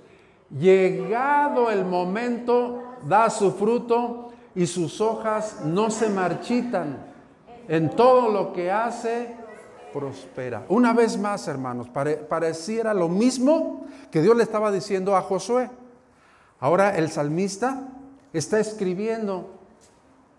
Llegado 0.49 1.71
el 1.71 1.85
momento, 1.85 2.83
da 3.07 3.29
su 3.29 3.51
fruto 3.51 4.29
y 4.55 4.67
sus 4.67 4.99
hojas 4.99 5.61
no 5.63 5.89
se 5.89 6.09
marchitan. 6.09 7.11
En 7.67 7.89
todo 7.91 8.29
lo 8.29 8.51
que 8.51 8.71
hace, 8.71 9.35
prospera. 9.93 10.65
Una 10.67 10.93
vez 10.93 11.17
más, 11.17 11.47
hermanos, 11.47 11.87
pareciera 11.89 12.93
lo 12.93 13.07
mismo 13.07 13.85
que 14.09 14.21
Dios 14.21 14.35
le 14.35 14.43
estaba 14.43 14.71
diciendo 14.71 15.15
a 15.15 15.21
Josué. 15.21 15.69
Ahora 16.59 16.97
el 16.97 17.09
salmista 17.09 17.87
está 18.33 18.59
escribiendo 18.59 19.49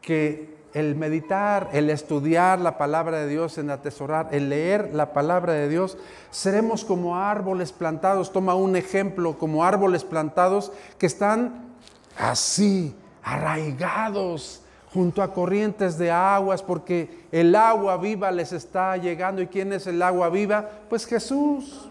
que 0.00 0.52
el 0.74 0.96
meditar, 0.96 1.68
el 1.72 1.90
estudiar 1.90 2.58
la 2.58 2.78
palabra 2.78 3.18
de 3.18 3.28
Dios, 3.28 3.58
en 3.58 3.70
atesorar, 3.70 4.28
el 4.32 4.48
leer 4.48 4.94
la 4.94 5.12
palabra 5.12 5.52
de 5.52 5.68
Dios, 5.68 5.98
seremos 6.30 6.84
como 6.84 7.16
árboles 7.16 7.72
plantados. 7.72 8.32
Toma 8.32 8.54
un 8.54 8.76
ejemplo, 8.76 9.38
como 9.38 9.64
árboles 9.64 10.04
plantados 10.04 10.72
que 10.98 11.06
están 11.06 11.74
así, 12.18 12.94
arraigados 13.22 14.62
junto 14.92 15.22
a 15.22 15.32
corrientes 15.32 15.96
de 15.98 16.10
aguas, 16.10 16.62
porque 16.62 17.26
el 17.32 17.54
agua 17.54 17.96
viva 17.98 18.30
les 18.30 18.52
está 18.52 18.96
llegando. 18.96 19.42
¿Y 19.42 19.46
quién 19.46 19.72
es 19.72 19.86
el 19.86 20.02
agua 20.02 20.30
viva? 20.30 20.68
Pues 20.88 21.06
Jesús. 21.06 21.88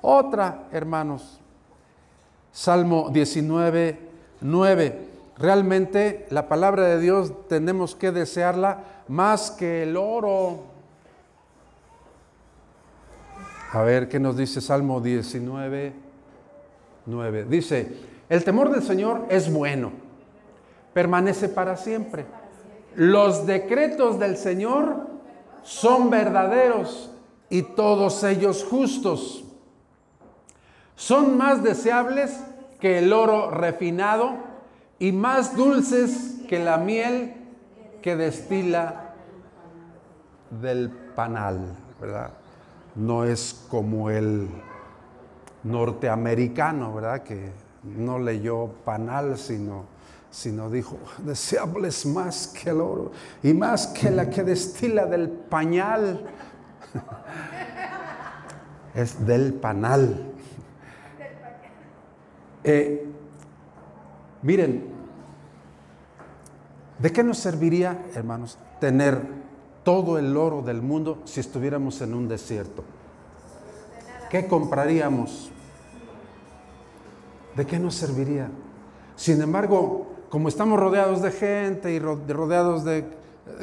Otra, 0.00 0.64
hermanos. 0.72 1.40
Salmo 2.52 3.10
19, 3.10 3.98
9. 4.40 5.15
Realmente 5.38 6.26
la 6.30 6.48
palabra 6.48 6.84
de 6.84 7.00
Dios 7.00 7.46
tenemos 7.48 7.94
que 7.94 8.10
desearla 8.10 8.84
más 9.08 9.50
que 9.50 9.82
el 9.82 9.96
oro. 9.96 10.64
A 13.72 13.82
ver 13.82 14.08
qué 14.08 14.18
nos 14.18 14.36
dice 14.36 14.62
Salmo 14.62 15.00
19, 15.02 15.92
9. 17.04 17.44
Dice, 17.50 17.96
el 18.30 18.44
temor 18.44 18.70
del 18.70 18.82
Señor 18.82 19.26
es 19.28 19.52
bueno, 19.52 19.92
permanece 20.94 21.50
para 21.50 21.76
siempre. 21.76 22.24
Los 22.94 23.46
decretos 23.46 24.18
del 24.18 24.38
Señor 24.38 25.06
son 25.62 26.08
verdaderos 26.08 27.10
y 27.50 27.60
todos 27.60 28.24
ellos 28.24 28.64
justos. 28.64 29.44
Son 30.94 31.36
más 31.36 31.62
deseables 31.62 32.40
que 32.80 33.00
el 33.00 33.12
oro 33.12 33.50
refinado 33.50 34.45
y 34.98 35.12
más 35.12 35.56
dulces 35.56 36.40
que 36.48 36.58
la 36.58 36.78
miel 36.78 37.34
que 38.02 38.16
destila 38.16 39.14
del 40.50 40.90
panal, 40.90 41.76
¿verdad? 42.00 42.30
No 42.94 43.24
es 43.24 43.66
como 43.68 44.10
el 44.10 44.48
norteamericano, 45.64 46.94
¿verdad? 46.94 47.22
Que 47.22 47.50
no 47.82 48.18
leyó 48.18 48.68
panal, 48.84 49.36
sino, 49.36 49.84
sino 50.30 50.70
dijo, 50.70 50.98
deseables 51.18 52.06
más 52.06 52.48
que 52.48 52.70
el 52.70 52.80
oro 52.80 53.12
y 53.42 53.52
más 53.52 53.88
que 53.88 54.10
la 54.10 54.30
que 54.30 54.44
destila 54.44 55.06
del 55.06 55.28
pañal. 55.28 56.26
es 58.94 59.26
del 59.26 59.52
panal. 59.54 60.32
Eh, 62.64 63.06
Miren, 64.46 64.84
¿de 67.00 67.10
qué 67.10 67.24
nos 67.24 67.38
serviría, 67.38 68.06
hermanos, 68.14 68.56
tener 68.78 69.20
todo 69.82 70.20
el 70.20 70.36
oro 70.36 70.62
del 70.62 70.82
mundo 70.82 71.18
si 71.24 71.40
estuviéramos 71.40 72.00
en 72.00 72.14
un 72.14 72.28
desierto? 72.28 72.84
¿Qué 74.30 74.46
compraríamos? 74.46 75.50
¿De 77.56 77.66
qué 77.66 77.80
nos 77.80 77.96
serviría? 77.96 78.48
Sin 79.16 79.42
embargo, 79.42 80.06
como 80.28 80.46
estamos 80.46 80.78
rodeados 80.78 81.22
de 81.22 81.32
gente 81.32 81.90
y 81.90 81.98
rodeados 81.98 82.84
de 82.84 83.04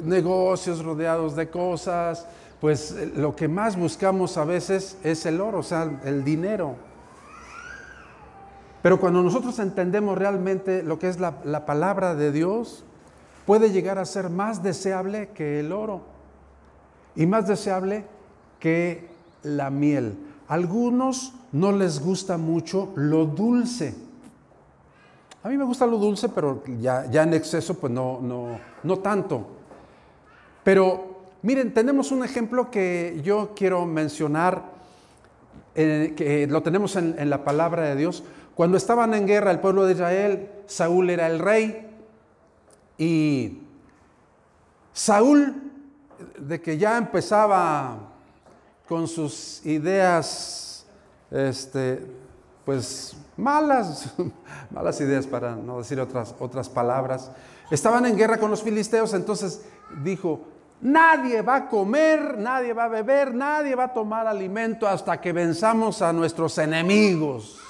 negocios, 0.03 0.83
rodeados 0.83 1.37
de 1.37 1.49
cosas, 1.49 2.27
pues 2.59 2.91
eh, 2.91 3.09
lo 3.15 3.37
que 3.37 3.47
más 3.47 3.77
buscamos 3.77 4.35
a 4.35 4.43
veces 4.43 4.97
es 5.01 5.25
el 5.25 5.39
oro, 5.39 5.59
o 5.59 5.63
sea, 5.63 6.01
el 6.03 6.25
dinero. 6.25 6.75
Pero 8.83 8.99
cuando 8.99 9.23
nosotros 9.23 9.57
entendemos 9.59 10.17
realmente 10.17 10.83
lo 10.83 10.99
que 10.99 11.07
es 11.07 11.17
la, 11.17 11.65
palabra 11.65 12.15
de 12.15 12.33
Dios, 12.33 12.83
puede 13.45 13.71
llegar 13.71 13.97
a 13.97 14.03
ser 14.03 14.29
más 14.29 14.61
deseable 14.61 15.29
que 15.29 15.61
el 15.61 15.71
oro 15.71 16.01
y 17.15 17.25
más 17.25 17.47
deseable 17.47 18.03
que 18.59 19.07
la 19.41 19.69
miel. 19.69 20.17
Algunos 20.49 21.33
no 21.53 21.71
les 21.71 22.01
gusta 22.01 22.37
mucho 22.37 22.91
lo 22.95 23.25
dulce. 23.25 23.95
A 25.43 25.47
mí 25.47 25.57
me 25.57 25.63
gusta 25.63 25.87
lo 25.87 25.97
dulce, 25.97 26.27
pero 26.27 26.61
ya, 26.81 27.09
ya 27.09 27.23
en 27.23 27.33
exceso, 27.35 27.75
pues 27.75 27.91
no, 27.91 28.19
no, 28.21 28.59
no 28.83 28.99
tanto. 28.99 29.47
Pero 30.61 31.21
miren, 31.41 31.73
tenemos 31.73 32.11
un 32.11 32.25
ejemplo 32.25 32.69
que 32.69 33.21
yo 33.23 33.53
quiero 33.55 33.85
mencionar, 33.85 34.73
eh, 35.73 36.13
que 36.17 36.47
lo 36.47 36.61
tenemos 36.61 36.97
en 36.97 37.29
la 37.29 37.45
palabra 37.45 37.83
de 37.83 37.95
Dios. 37.95 38.25
Cuando 38.55 38.77
estaban 38.77 39.13
en 39.13 39.25
guerra 39.25 39.51
el 39.51 39.59
pueblo 39.59 39.85
de 39.85 39.93
Israel, 39.93 40.49
Saúl 40.67 41.09
era 41.09 41.27
el 41.27 41.39
rey 41.39 41.89
y 42.97 43.59
Saúl, 44.93 45.71
de 46.37 46.61
que 46.61 46.77
ya 46.77 46.97
empezaba 46.97 47.97
con 48.87 49.07
sus 49.07 49.65
ideas, 49.65 50.85
este, 51.31 52.05
pues 52.63 53.17
malas, 53.37 54.13
malas 54.71 55.01
ideas 55.01 55.25
para 55.25 55.55
no 55.55 55.79
decir 55.79 55.99
otras, 55.99 56.35
otras 56.39 56.69
palabras, 56.69 57.31
estaban 57.71 58.05
en 58.05 58.15
guerra 58.15 58.37
con 58.37 58.51
los 58.51 58.61
filisteos, 58.61 59.15
entonces 59.15 59.63
dijo, 60.03 60.41
nadie 60.79 61.41
va 61.41 61.55
a 61.55 61.69
comer, 61.69 62.37
nadie 62.37 62.73
va 62.73 62.83
a 62.83 62.89
beber, 62.89 63.33
nadie 63.33 63.73
va 63.73 63.85
a 63.85 63.93
tomar 63.93 64.27
alimento 64.27 64.87
hasta 64.87 65.19
que 65.19 65.33
venzamos 65.33 66.03
a 66.03 66.13
nuestros 66.13 66.57
enemigos. 66.59 67.62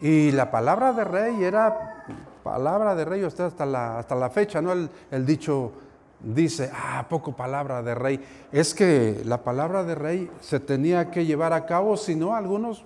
Y 0.00 0.30
la 0.32 0.50
palabra 0.50 0.92
de 0.92 1.04
rey 1.04 1.42
era 1.42 2.04
palabra 2.42 2.94
de 2.94 3.04
rey 3.04 3.24
hasta 3.24 3.66
la, 3.66 3.98
hasta 3.98 4.14
la 4.14 4.30
fecha, 4.30 4.62
¿no? 4.62 4.72
El, 4.72 5.26
dicho 5.26 5.72
dice, 6.20 6.70
ah, 6.72 7.04
poco 7.08 7.32
palabra 7.32 7.82
de 7.82 7.94
rey. 7.94 8.24
Es 8.52 8.74
que 8.74 9.22
la 9.24 9.42
palabra 9.42 9.84
de 9.84 9.94
rey 9.94 10.30
se 10.40 10.60
tenía 10.60 11.10
que 11.10 11.26
llevar 11.26 11.52
a 11.52 11.66
cabo, 11.66 11.96
si 11.96 12.14
no, 12.14 12.34
algunos 12.34 12.84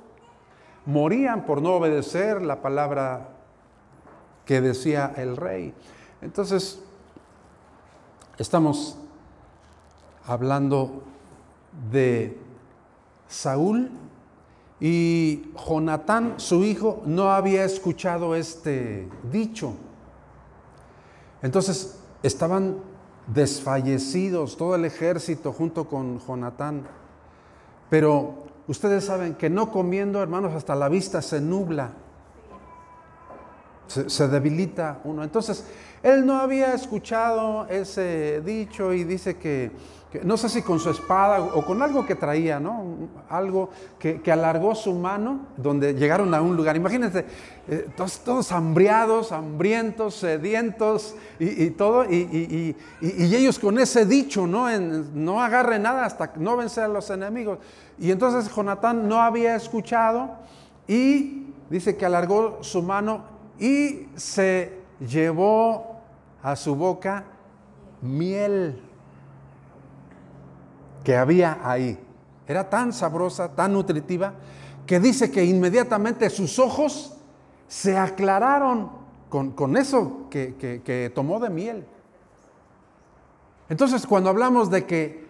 morían 0.87 1.44
por 1.44 1.62
no 1.62 1.75
obedecer 1.75 2.42
la 2.42 2.61
palabra 2.61 3.29
que 4.44 4.61
decía 4.61 5.12
el 5.16 5.37
rey. 5.37 5.75
Entonces, 6.22 6.83
estamos 8.38 8.98
hablando 10.27 11.03
de 11.90 12.38
Saúl 13.29 13.90
y 14.85 15.53
Jonatán, 15.64 16.35
su 16.38 16.64
hijo, 16.64 17.05
no 17.07 17.31
había 17.31 17.62
escuchado 17.62 18.35
este 18.35 19.09
dicho. 19.31 19.75
Entonces 21.40 22.01
estaban 22.25 22.79
desfallecidos 23.29 24.57
todo 24.57 24.75
el 24.75 24.85
ejército 24.85 25.53
junto 25.53 25.87
con 25.87 26.18
Jonatán. 26.18 26.83
Pero 27.90 28.42
ustedes 28.66 29.05
saben 29.05 29.37
que 29.37 29.49
no 29.49 29.71
comiendo, 29.71 30.21
hermanos, 30.21 30.53
hasta 30.53 30.75
la 30.75 30.88
vista 30.88 31.23
se 31.23 31.40
nubla. 31.40 31.92
Se, 33.87 34.11
se, 34.11 34.27
debilita 34.27 35.01
uno. 35.05 35.23
Entonces, 35.23 35.64
él 36.03 36.27
no 36.27 36.40
había 36.40 36.75
escuchado 36.75 37.68
ese 37.68 38.40
dicho 38.40 38.92
y 38.92 39.05
dice 39.05 39.37
que 39.37 39.71
no 40.22 40.37
sé 40.37 40.48
si 40.48 40.62
con 40.62 40.79
su 40.79 40.90
espada 40.90 41.42
o 41.42 41.64
con 41.64 41.83
algo 41.83 42.05
que 42.05 42.14
traía, 42.14 42.61
¿no? 42.61 43.09
Algo 43.29 43.70
que, 43.98 44.20
alargó 44.31 44.75
su 44.75 44.92
mano 44.94 45.46
donde 45.57 45.94
llegaron 45.94 46.35
a 46.35 46.42
un 46.42 46.57
lugar. 46.57 46.77
Imagínense, 46.77 47.25
eh, 47.68 47.88
todos, 47.96 48.53
hambriados, 48.53 49.33
hambrientos, 49.33 50.16
sedientos 50.16 51.14
y, 51.38 51.70
todo, 51.70 52.05
y, 52.05 52.77
ellos 53.01 53.59
con 53.59 53.79
ese 53.79 54.05
dicho, 54.05 54.46
¿no? 54.46 54.68
no 54.79 55.42
agarre 55.42 55.79
nada 55.79 56.05
hasta 56.05 56.33
no 56.37 56.57
vencer 56.57 56.85
a 56.85 56.88
los 56.88 57.09
enemigos. 57.11 57.59
Y 57.98 58.11
entonces 58.11 58.53
Jonatán 58.55 59.09
no 59.09 59.20
había 59.22 59.57
escuchado 59.57 60.37
y 60.87 61.46
dice 61.70 61.96
que 61.96 62.05
alargó 62.05 62.59
su 62.62 62.83
mano 62.83 63.25
y 63.59 64.09
se 64.16 64.79
llevó 65.01 66.01
a 66.42 66.57
su 66.57 66.75
boca 66.75 67.25
miel 68.03 68.92
que 71.05 71.17
había 71.17 71.59
ahí. 71.62 71.99
Era 72.47 72.69
tan 72.69 72.93
sabrosa, 72.93 73.55
tan 73.55 73.73
nutritiva, 73.73 74.35
que 74.87 75.01
dice 75.01 75.31
que 75.31 75.45
inmediatamente 75.45 76.29
sus 76.31 76.59
ojos 76.59 77.15
se 77.69 77.97
aclararon 77.97 78.91
con, 79.29 79.77
eso 79.77 80.27
que, 80.29 81.12
tomó 81.15 81.41
de 81.41 81.49
miel. 81.49 81.87
Entonces, 83.69 84.07
cuando 84.07 84.29
hablamos 84.29 84.71
de 84.71 84.85
que 84.85 85.27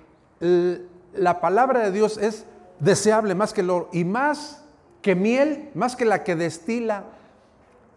la 1.14 1.40
palabra 1.40 1.80
de 1.80 1.92
Dios 1.92 2.18
es 2.18 2.44
deseable 2.80 3.34
más 3.36 3.52
que 3.52 3.60
el 3.60 3.70
oro 3.70 3.88
y 3.92 4.04
más 4.04 4.64
que 5.02 5.14
miel, 5.14 5.70
más 5.74 5.94
que 5.94 6.04
la 6.04 6.24
que 6.24 6.34
destila 6.34 7.04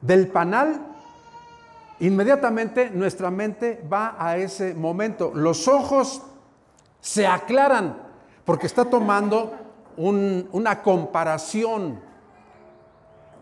del 0.01 0.27
panal, 0.27 0.79
inmediatamente 1.99 2.91
nuestra 2.91 3.31
mente 3.31 3.83
va 3.91 4.15
a 4.19 4.38
ese 4.38 4.75
momento. 4.75 5.31
Los 5.33 5.67
ojos 5.67 6.21
se 7.05 7.27
aclaran, 7.27 7.95
porque 8.45 8.65
está 8.65 8.85
tomando 8.85 9.53
una 9.95 10.81
comparación. 10.81 11.99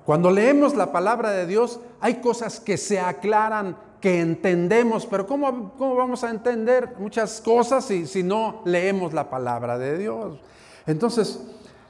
Cuando 0.05 0.29
leemos 0.31 0.75
la 0.75 0.91
palabra 0.91 1.31
de 1.31 1.47
Dios, 1.47 1.79
hay 2.01 2.15
cosas 2.15 2.59
que 2.59 2.75
se 2.75 2.99
aclaran, 2.99 3.77
que 4.01 4.19
entendemos, 4.19 5.05
pero 5.05 5.25
¿cómo, 5.25 5.71
cómo 5.77 5.95
vamos 5.95 6.25
a 6.25 6.29
entender 6.29 6.95
muchas 6.99 7.39
cosas 7.39 7.85
si, 7.85 8.05
si 8.05 8.21
no 8.21 8.61
leemos 8.65 9.13
la 9.13 9.29
palabra 9.29 9.77
de 9.77 9.97
Dios? 9.97 10.41
Entonces, 10.85 11.39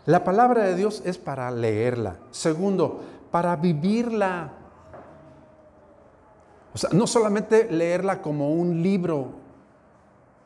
la 0.05 0.23
palabra 0.23 0.65
de 0.65 0.75
Dios 0.75 1.01
es 1.05 1.17
para 1.17 1.49
leerla. 1.49 2.17
Segundo, 2.29 3.01
para 3.31 3.55
vivirla. 3.55 4.51
O 6.71 6.77
sea, 6.77 6.91
no 6.93 7.07
solamente 7.07 7.67
leerla 7.71 8.21
como 8.21 8.53
un 8.53 8.83
libro 8.83 9.42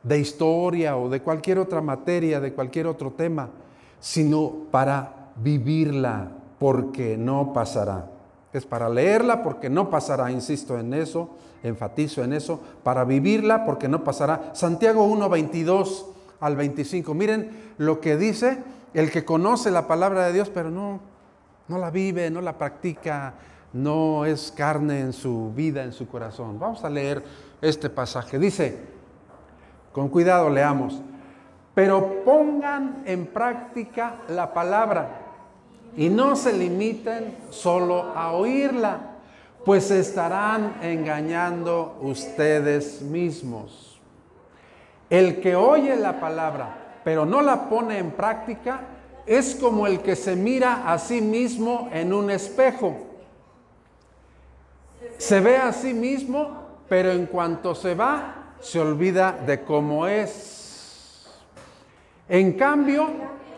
de 0.04 0.20
historia 0.20 0.98
o 0.98 1.10
de 1.10 1.22
cualquier 1.22 1.60
otra 1.60 1.82
materia, 1.82 2.40
de 2.40 2.54
cualquier 2.54 2.88
otro 2.88 3.12
tema, 3.12 3.50
sino 4.00 4.54
para 4.72 5.32
vivirla 5.38 6.32
porque 6.60 7.18
no 7.18 7.54
pasará. 7.54 8.10
Es 8.54 8.66
para 8.66 8.90
leerla 8.90 9.44
porque 9.44 9.70
no 9.70 9.90
pasará, 9.90 10.32
insisto 10.32 10.80
en 10.80 10.94
eso, 10.94 11.30
enfatizo 11.64 12.24
en 12.24 12.34
eso, 12.34 12.60
para 12.84 13.04
vivirla 13.04 13.66
porque 13.66 13.88
no 13.88 14.04
pasará. 14.04 14.52
Santiago 14.54 15.04
1, 15.04 15.30
22 15.30 16.06
al 16.40 16.56
25. 16.56 17.14
Miren 17.14 17.74
lo 17.78 18.00
que 18.00 18.18
dice 18.18 18.64
el 18.94 19.12
que 19.12 19.26
conoce 19.26 19.70
la 19.70 19.88
palabra 19.88 20.26
de 20.26 20.34
Dios, 20.34 20.50
pero 20.50 20.72
no, 20.72 21.00
no 21.68 21.78
la 21.78 21.92
vive, 21.92 22.30
no 22.32 22.42
la 22.42 22.58
practica, 22.58 23.36
no 23.74 24.26
es 24.26 24.52
carne 24.56 25.02
en 25.02 25.14
su 25.14 25.52
vida, 25.54 25.84
en 25.84 25.92
su 25.92 26.08
corazón. 26.08 26.58
Vamos 26.60 26.84
a 26.84 26.90
leer 26.90 27.24
este 27.62 27.90
pasaje. 27.90 28.40
Dice, 28.40 28.97
con 29.98 30.10
cuidado 30.10 30.52
leamos, 30.52 31.02
pero 31.74 32.24
pongan 32.24 33.02
en 33.08 33.26
práctica 33.26 34.18
la 34.30 34.54
palabra 34.54 35.10
y 35.96 36.08
no 36.10 36.36
se 36.36 36.54
limiten 36.54 37.36
solo 37.50 38.14
a 38.16 38.34
oírla, 38.34 39.00
pues 39.66 39.90
estarán 39.90 40.76
engañando 40.84 41.98
ustedes 42.04 43.02
mismos. 43.02 44.00
El 45.10 45.42
que 45.42 45.56
oye 45.56 45.96
la 45.96 46.20
palabra, 46.20 47.00
pero 47.04 47.26
no 47.26 47.42
la 47.42 47.68
pone 47.68 47.98
en 47.98 48.12
práctica, 48.12 48.82
es 49.26 49.56
como 49.56 49.88
el 49.88 50.02
que 50.02 50.16
se 50.16 50.36
mira 50.36 50.94
a 50.94 51.00
sí 51.00 51.22
mismo 51.22 51.90
en 51.92 52.14
un 52.14 52.30
espejo. 52.30 52.98
Se 55.18 55.40
ve 55.40 55.58
a 55.58 55.74
sí 55.74 55.96
mismo, 55.96 56.68
pero 56.88 57.10
en 57.10 57.26
cuanto 57.26 57.74
se 57.74 57.96
va, 57.96 58.37
se 58.60 58.80
olvida 58.80 59.32
de 59.32 59.64
cómo 59.64 60.08
es. 60.08 61.28
En 62.30 62.54
cambio, 62.54 63.08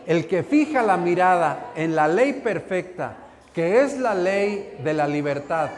el 0.06 0.26
que 0.26 0.42
fija 0.42 0.82
la 0.82 0.96
mirada 0.96 1.72
en 1.74 1.94
la 1.94 2.08
ley 2.08 2.34
perfecta, 2.34 3.16
que 3.52 3.82
es 3.82 3.98
la 3.98 4.14
ley 4.14 4.78
de 4.82 4.94
la 4.94 5.06
libertad, 5.06 5.70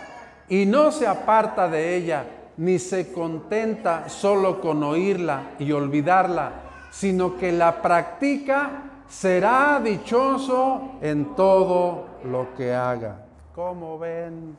y 0.48 0.66
no 0.66 0.92
se 0.92 1.06
aparta 1.06 1.68
de 1.68 1.96
ella, 1.96 2.24
ni 2.58 2.78
se 2.78 3.12
contenta 3.12 4.08
solo 4.08 4.60
con 4.60 4.82
oírla 4.82 5.52
y 5.58 5.72
olvidarla, 5.72 6.52
sino 6.90 7.38
que 7.38 7.52
la 7.52 7.80
practica, 7.80 8.82
será 9.08 9.80
dichoso 9.82 10.92
en 11.02 11.34
todo 11.36 12.06
lo 12.24 12.54
que 12.54 12.72
haga. 12.72 13.26
¿Cómo 13.54 13.98
ven? 13.98 14.56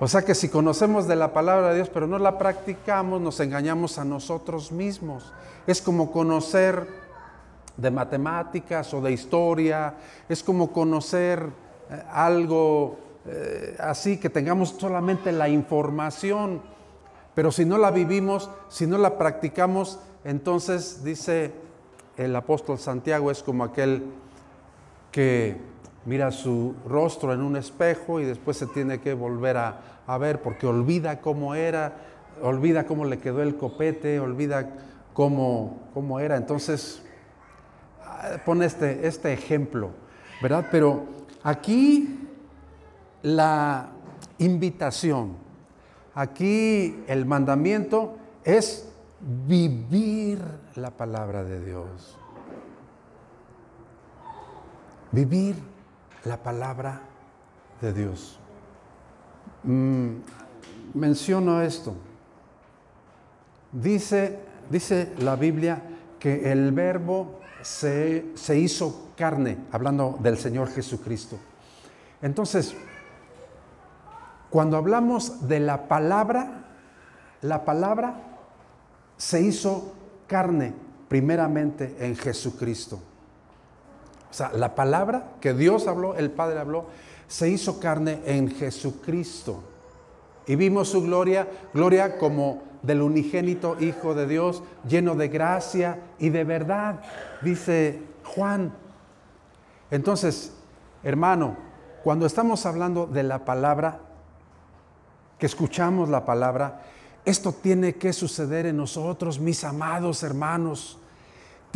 O 0.00 0.06
sea 0.06 0.22
que 0.22 0.34
si 0.34 0.48
conocemos 0.48 1.08
de 1.08 1.16
la 1.16 1.32
palabra 1.32 1.70
de 1.70 1.76
Dios 1.76 1.90
pero 1.92 2.06
no 2.06 2.18
la 2.18 2.38
practicamos, 2.38 3.20
nos 3.20 3.40
engañamos 3.40 3.98
a 3.98 4.04
nosotros 4.04 4.70
mismos. 4.70 5.32
Es 5.66 5.82
como 5.82 6.12
conocer 6.12 6.86
de 7.76 7.90
matemáticas 7.90 8.92
o 8.94 9.00
de 9.00 9.12
historia, 9.12 9.94
es 10.28 10.42
como 10.42 10.72
conocer 10.72 11.48
eh, 11.90 12.02
algo 12.10 13.08
eh, 13.30 13.76
así 13.78 14.16
que 14.16 14.30
tengamos 14.30 14.70
solamente 14.78 15.32
la 15.32 15.50
información, 15.50 16.62
pero 17.34 17.52
si 17.52 17.66
no 17.66 17.76
la 17.76 17.90
vivimos, 17.90 18.48
si 18.68 18.86
no 18.86 18.96
la 18.96 19.18
practicamos, 19.18 19.98
entonces 20.24 21.04
dice 21.04 21.52
el 22.16 22.34
apóstol 22.34 22.78
Santiago, 22.78 23.30
es 23.30 23.42
como 23.42 23.64
aquel 23.64 24.02
que 25.12 25.60
mira 26.08 26.32
su 26.32 26.74
rostro 26.86 27.34
en 27.34 27.42
un 27.42 27.54
espejo 27.56 28.18
y 28.18 28.24
después 28.24 28.56
se 28.56 28.66
tiene 28.66 28.98
que 28.98 29.12
volver 29.12 29.58
a, 29.58 30.18
ver 30.18 30.40
porque 30.40 30.66
olvida 30.66 31.20
cómo 31.20 31.54
era, 31.54 31.96
olvida 32.40 32.86
cómo 32.86 33.04
le 33.04 33.18
quedó 33.18 33.42
el 33.42 33.56
copete, 33.56 34.18
olvida 34.18 34.70
cómo, 35.12 35.90
cómo 35.92 36.18
era. 36.18 36.38
Entonces, 36.38 37.02
ah, 38.02 38.38
pone 38.42 38.64
este, 38.64 39.06
este 39.06 39.34
ejemplo, 39.34 39.90
¿verdad? 40.40 40.68
Pero 40.70 41.04
aquí 41.42 42.26
la 43.20 43.90
invitación, 44.38 45.36
aquí 46.14 47.04
el 47.06 47.26
mandamiento 47.26 48.16
es 48.44 48.88
vivir 49.46 50.40
la 50.74 50.90
palabra 50.90 51.44
de 51.44 51.62
Dios. 51.62 52.16
Vivir 55.12 55.77
la 56.24 56.42
palabra 56.42 57.00
de 57.80 57.92
Dios. 57.92 58.38
Mm, 59.64 60.16
menciono 60.94 61.62
esto. 61.62 61.94
Dice, 63.72 64.40
dice 64.70 65.12
la 65.18 65.36
Biblia 65.36 65.82
que 66.18 66.50
el 66.50 66.72
verbo 66.72 67.40
se, 67.62 68.32
se 68.34 68.58
hizo 68.58 69.10
carne, 69.16 69.58
hablando 69.72 70.16
del 70.20 70.38
Señor 70.38 70.70
Jesucristo. 70.70 71.38
Entonces, 72.22 72.74
cuando 74.50 74.76
hablamos 74.76 75.46
de 75.46 75.60
la 75.60 75.88
palabra, 75.88 76.64
la 77.42 77.64
palabra 77.64 78.14
se 79.16 79.42
hizo 79.42 79.92
carne 80.26 80.72
primeramente 81.08 81.96
en 82.00 82.16
Jesucristo. 82.16 83.00
O 84.30 84.34
sea, 84.34 84.50
la 84.52 84.74
palabra 84.74 85.32
que 85.40 85.54
Dios 85.54 85.86
habló, 85.86 86.14
el 86.14 86.30
Padre 86.30 86.58
habló, 86.58 86.86
se 87.26 87.48
hizo 87.48 87.80
carne 87.80 88.20
en 88.26 88.50
Jesucristo. 88.50 89.62
Y 90.46 90.56
vimos 90.56 90.88
su 90.88 91.02
gloria, 91.02 91.48
gloria 91.74 92.18
como 92.18 92.62
del 92.82 93.02
unigénito 93.02 93.76
Hijo 93.80 94.14
de 94.14 94.26
Dios, 94.26 94.62
lleno 94.86 95.14
de 95.14 95.28
gracia 95.28 96.00
y 96.18 96.30
de 96.30 96.44
verdad, 96.44 97.00
dice 97.42 98.02
Juan. 98.24 98.72
Entonces, 99.90 100.54
hermano, 101.02 101.56
cuando 102.04 102.26
estamos 102.26 102.64
hablando 102.66 103.06
de 103.06 103.22
la 103.22 103.44
palabra, 103.44 104.00
que 105.38 105.46
escuchamos 105.46 106.08
la 106.08 106.24
palabra, 106.24 106.82
esto 107.24 107.52
tiene 107.52 107.96
que 107.96 108.12
suceder 108.12 108.66
en 108.66 108.76
nosotros, 108.76 109.38
mis 109.38 109.64
amados 109.64 110.22
hermanos 110.22 110.97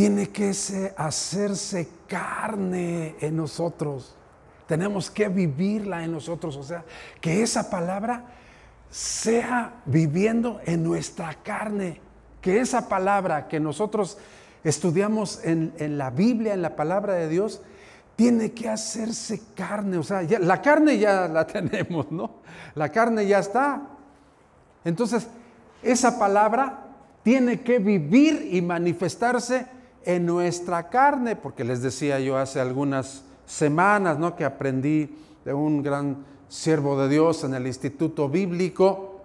tiene 0.03 0.31
que 0.31 0.51
hacerse 0.97 1.88
carne 2.09 3.15
en 3.21 3.37
nosotros. 3.37 4.17
Tenemos 4.67 5.09
que 5.09 5.29
vivirla 5.29 6.03
en 6.03 6.11
nosotros. 6.11 6.57
O 6.57 6.65
sea, 6.65 6.85
que 7.21 7.41
esa 7.41 7.71
palabra 7.71 8.25
sea 8.91 9.75
viviendo 9.85 10.61
en 10.65 10.83
nuestra 10.83 11.35
carne. 11.45 12.01
Que 12.41 12.59
esa 12.59 12.88
palabra 12.88 13.47
que 13.47 13.61
nosotros 13.61 14.19
estudiamos 14.65 15.38
en, 15.45 15.73
la 15.97 16.11
Biblia, 16.11 16.53
en 16.53 16.62
la 16.62 16.75
palabra 16.75 17.15
de 17.15 17.29
Dios, 17.29 17.62
tiene 18.17 18.51
que 18.51 18.69
hacerse 18.69 19.41
carne. 19.55 19.99
O 19.99 20.03
sea, 20.03 20.23
la 20.23 20.61
carne 20.61 20.99
ya 20.99 21.29
la 21.29 21.47
tenemos, 21.47 22.11
¿no? 22.11 22.43
La 22.75 22.88
carne 22.88 23.25
ya 23.25 23.38
está. 23.38 23.83
Entonces, 24.85 25.29
esa 25.81 26.19
palabra 26.19 26.88
tiene 27.23 27.61
que 27.61 27.79
vivir 27.79 28.49
y 28.51 28.61
manifestarse 28.62 29.81
en 30.05 30.27
nuestra 30.27 30.88
carne, 30.88 31.37
porque 31.37 31.65
les 31.65 31.83
decía 31.83 32.21
yo 32.21 32.37
hace 32.37 32.61
algunas 32.61 33.25
semanas, 33.47 34.19
¿no? 34.19 34.37
Que 34.37 34.45
aprendí 34.45 35.17
de 35.45 35.53
un 35.53 35.83
gran 35.83 36.25
siervo 36.49 37.01
de 37.01 37.09
Dios 37.09 37.45
en 37.45 37.55
el 37.55 37.67
Instituto 37.67 38.29
Bíblico, 38.29 39.23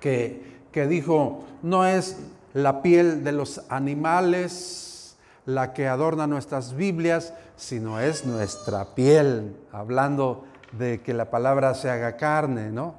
que, 0.00 0.60
que 0.72 0.86
dijo, 0.86 1.44
no 1.62 1.86
es 1.86 2.18
la 2.54 2.82
piel 2.82 3.22
de 3.22 3.32
los 3.32 3.62
animales 3.68 5.16
la 5.46 5.72
que 5.72 5.88
adorna 5.88 6.26
nuestras 6.26 6.74
Biblias, 6.74 7.32
sino 7.56 8.00
es 8.00 8.24
nuestra 8.24 8.94
piel, 8.94 9.56
hablando 9.72 10.44
de 10.72 11.00
que 11.00 11.12
la 11.12 11.30
palabra 11.30 11.74
se 11.74 11.90
haga 11.90 12.16
carne, 12.16 12.70
¿no? 12.70 12.94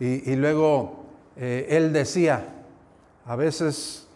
Y, 0.00 0.34
luego 0.34 1.04
eh, 1.36 1.66
él 1.70 1.92
decía, 1.92 2.44
a 3.24 3.36
veces 3.36 4.08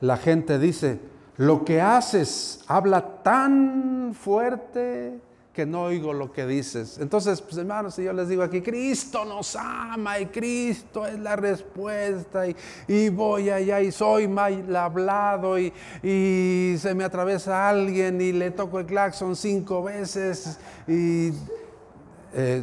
la 0.00 0.16
gente 0.16 0.58
dice, 0.58 0.98
lo 1.40 1.64
que 1.64 1.80
haces 1.80 2.60
habla 2.66 3.22
tan 3.22 4.12
fuerte 4.12 5.18
que 5.54 5.64
no 5.64 5.84
oigo 5.84 6.12
lo 6.12 6.30
que 6.32 6.46
dices. 6.46 6.98
Entonces, 6.98 7.40
pues 7.40 7.56
hermanos, 7.56 7.94
si 7.94 8.04
yo 8.04 8.12
les 8.12 8.28
digo 8.28 8.42
aquí, 8.42 8.60
Cristo 8.60 9.24
nos 9.24 9.56
ama 9.56 10.18
y 10.18 10.26
Cristo 10.26 11.06
es 11.06 11.18
la 11.18 11.36
respuesta 11.36 12.42
y, 12.46 13.08
voy 13.08 13.48
allá 13.48 13.80
y 13.80 13.90
soy 13.90 14.28
mal 14.28 14.76
hablado 14.76 15.58
y, 15.58 15.72
se 16.78 16.94
me 16.94 17.04
atraviesa 17.04 17.70
alguien 17.70 18.20
y 18.20 18.32
le 18.32 18.50
toco 18.50 18.78
el 18.78 18.84
claxon 18.84 19.34
cinco 19.34 19.82
veces 19.82 20.58
y 20.86 21.32
eh, 22.34 22.62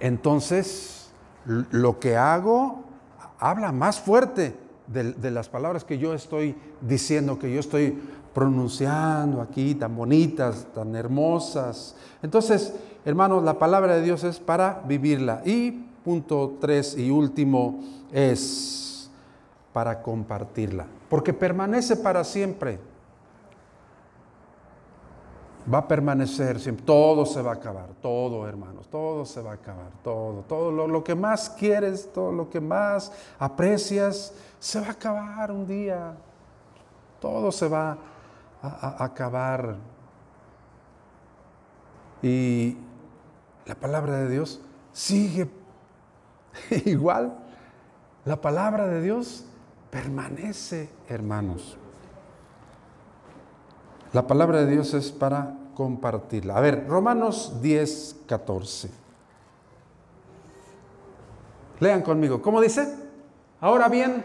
entonces 0.00 1.12
lo 1.46 2.00
que 2.00 2.16
hago 2.16 2.82
habla 3.38 3.70
más 3.70 4.00
fuerte 4.00 4.67
de 4.88 5.30
las 5.30 5.48
palabras 5.48 5.84
que 5.84 5.98
yo 5.98 6.14
estoy 6.14 6.54
diciendo, 6.80 7.38
que 7.38 7.52
yo 7.52 7.60
estoy 7.60 7.98
pronunciando 8.34 9.40
aquí, 9.42 9.74
tan 9.74 9.96
bonitas, 9.96 10.66
tan 10.74 10.94
hermosas. 10.96 11.94
Entonces, 12.22 12.74
hermanos, 13.04 13.42
la 13.42 13.58
palabra 13.58 13.96
de 13.96 14.02
Dios 14.02 14.24
es 14.24 14.38
para 14.38 14.82
vivirla. 14.86 15.42
Y 15.44 15.84
punto 16.04 16.56
tres 16.60 16.96
y 16.96 17.10
último 17.10 17.80
es 18.12 19.10
para 19.72 20.02
compartirla, 20.02 20.86
porque 21.10 21.32
permanece 21.32 21.96
para 21.96 22.24
siempre. 22.24 22.78
Va 25.72 25.78
a 25.78 25.88
permanecer 25.88 26.58
siempre, 26.58 26.84
todo 26.84 27.26
se 27.26 27.42
va 27.42 27.52
a 27.52 27.54
acabar, 27.54 27.88
todo 28.00 28.48
hermanos, 28.48 28.88
todo 28.88 29.26
se 29.26 29.42
va 29.42 29.50
a 29.50 29.54
acabar, 29.54 29.90
todo, 30.02 30.42
todo 30.48 30.70
lo, 30.70 31.04
que 31.04 31.14
más 31.14 31.50
quieres, 31.50 32.10
todo 32.12 32.32
lo 32.32 32.48
que 32.48 32.60
más 32.60 33.12
aprecias, 33.38 34.32
se 34.58 34.80
va 34.80 34.86
a 34.86 34.90
acabar 34.92 35.52
un 35.52 35.66
día, 35.66 36.14
todo 37.20 37.52
se 37.52 37.68
va 37.68 37.98
a, 38.62 39.04
acabar. 39.04 39.76
Y 42.22 42.76
la 43.66 43.74
palabra 43.74 44.18
de 44.18 44.30
Dios 44.30 44.60
sigue 44.92 45.48
igual. 46.86 47.36
La 48.24 48.40
palabra 48.40 48.86
de 48.86 49.02
Dios 49.02 49.44
permanece, 49.90 50.90
hermanos. 51.08 51.77
La 54.12 54.26
palabra 54.26 54.60
de 54.64 54.70
Dios 54.70 54.94
es 54.94 55.12
para 55.12 55.54
compartirla. 55.74 56.56
A 56.56 56.60
ver, 56.60 56.86
Romanos 56.88 57.60
10, 57.60 58.22
14. 58.26 58.90
Lean 61.80 62.02
conmigo. 62.02 62.42
¿Cómo 62.42 62.60
dice? 62.60 62.96
Ahora 63.60 63.88
bien, 63.88 64.24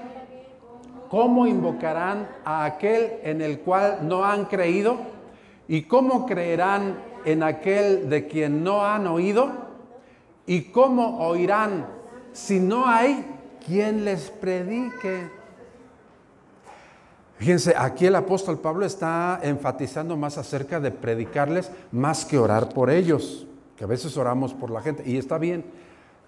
¿Cómo 1.13 1.46
invocarán 1.46 2.28
a 2.43 2.65
aquel 2.65 3.19
en 3.22 3.43
el 3.43 3.60
cual 3.60 4.00
no 4.02 4.26
han 4.26 4.46
creído? 4.46 4.98
¿Y 5.67 5.84
cómo 5.84 6.26
creerán 6.26 6.98
en 7.24 7.43
aquel 7.43 8.10
de 8.10 8.26
quien 8.28 8.63
no 8.63 8.84
han 8.84 9.06
oído? 9.06 9.52
¿Y 10.48 10.72
cómo 10.72 11.19
oirán 11.19 11.86
si 12.32 12.60
no 12.60 12.88
hay 12.88 13.28
quien 13.63 14.06
les 14.06 14.32
predique? 14.32 15.30
Fíjense, 17.38 17.74
aquí 17.78 18.06
el 18.06 18.15
apóstol 18.15 18.60
Pablo 18.60 18.86
está 18.86 19.39
enfatizando 19.43 20.15
más 20.15 20.38
acerca 20.38 20.80
de 20.80 20.91
predicarles 20.91 21.72
más 21.91 22.26
que 22.26 22.38
orar 22.38 22.69
por 22.69 22.89
ellos, 22.89 23.48
que 23.76 23.84
a 23.84 23.88
veces 23.88 24.15
oramos 24.17 24.54
por 24.54 24.69
la 24.69 24.82
gente, 24.82 25.04
y 25.06 25.17
está 25.17 25.38
bien, 25.38 25.65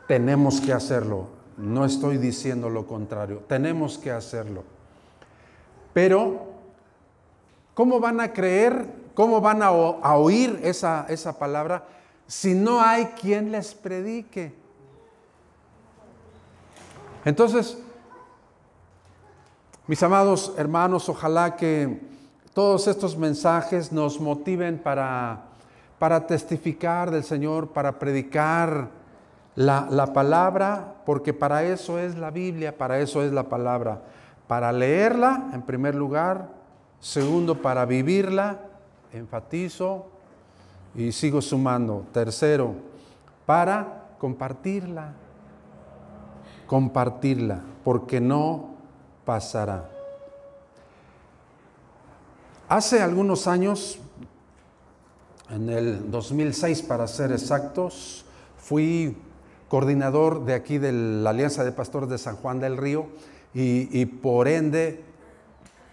tenemos 0.07 0.59
que 0.59 0.73
hacerlo, 0.73 1.27
no 1.57 1.85
estoy 1.85 2.17
diciendo 2.17 2.69
lo 2.69 2.85
contrario, 2.85 3.43
tenemos 3.47 3.97
que 3.97 4.11
hacerlo. 4.11 4.63
Pero, 5.93 6.47
¿cómo 7.73 7.99
van 7.99 8.19
a 8.19 8.33
creer, 8.33 8.85
cómo 9.13 9.39
van 9.39 9.63
a, 9.63 9.71
oír 9.71 10.59
esa, 10.63 11.05
esa 11.07 11.39
palabra 11.39 11.85
si 12.27 12.53
no 12.53 12.81
hay 12.81 13.05
quien 13.19 13.51
les 13.51 13.73
predique? 13.73 14.53
Entonces, 17.23 17.77
mis 19.87 20.01
amados 20.03 20.53
hermanos, 20.57 21.09
ojalá 21.09 21.55
que 21.55 22.01
todos 22.53 22.87
estos 22.87 23.17
mensajes 23.17 23.91
nos 23.91 24.19
motiven 24.19 24.77
para, 24.79 25.43
para 25.99 26.27
testificar 26.27 27.11
del 27.11 27.23
Señor, 27.23 27.69
para 27.69 27.99
predicar 27.99 28.89
la, 29.55 29.87
la, 29.89 30.13
palabra, 30.13 30.95
porque 31.05 31.33
para 31.33 31.63
eso 31.63 31.99
es 31.99 32.15
la 32.17 32.31
Biblia, 32.31 32.77
para 32.77 32.99
eso 32.99 33.23
es 33.23 33.31
la 33.31 33.43
palabra 33.43 34.01
para 34.47 34.71
leerla, 34.71 35.49
en 35.53 35.61
primer 35.61 35.95
lugar. 35.95 36.49
Segundo, 36.99 37.61
para 37.61 37.85
vivirla, 37.85 38.59
enfatizo 39.13 40.07
y 40.95 41.11
sigo 41.11 41.41
sumando. 41.41 42.05
Tercero, 42.11 42.73
para 43.45 44.05
compartirla. 44.19 45.13
Compartirla, 46.67 47.61
porque 47.83 48.19
no 48.19 48.74
pasará. 49.25 49.89
Hace 52.69 53.01
algunos 53.01 53.47
años, 53.47 53.99
en 55.49 55.69
el 55.69 56.09
2006 56.09 56.81
para 56.83 57.07
ser 57.07 57.31
exactos, 57.31 58.25
fui 58.57 59.17
coordinador 59.67 60.45
de 60.45 60.53
aquí 60.53 60.77
de 60.77 60.91
la 60.91 61.31
Alianza 61.31 61.63
de 61.63 61.71
Pastores 61.71 62.09
de 62.09 62.17
San 62.17 62.37
Juan 62.37 62.59
del 62.59 62.77
Río 62.77 63.07
y, 63.53 64.05
por 64.05 64.47
ende 64.47 65.03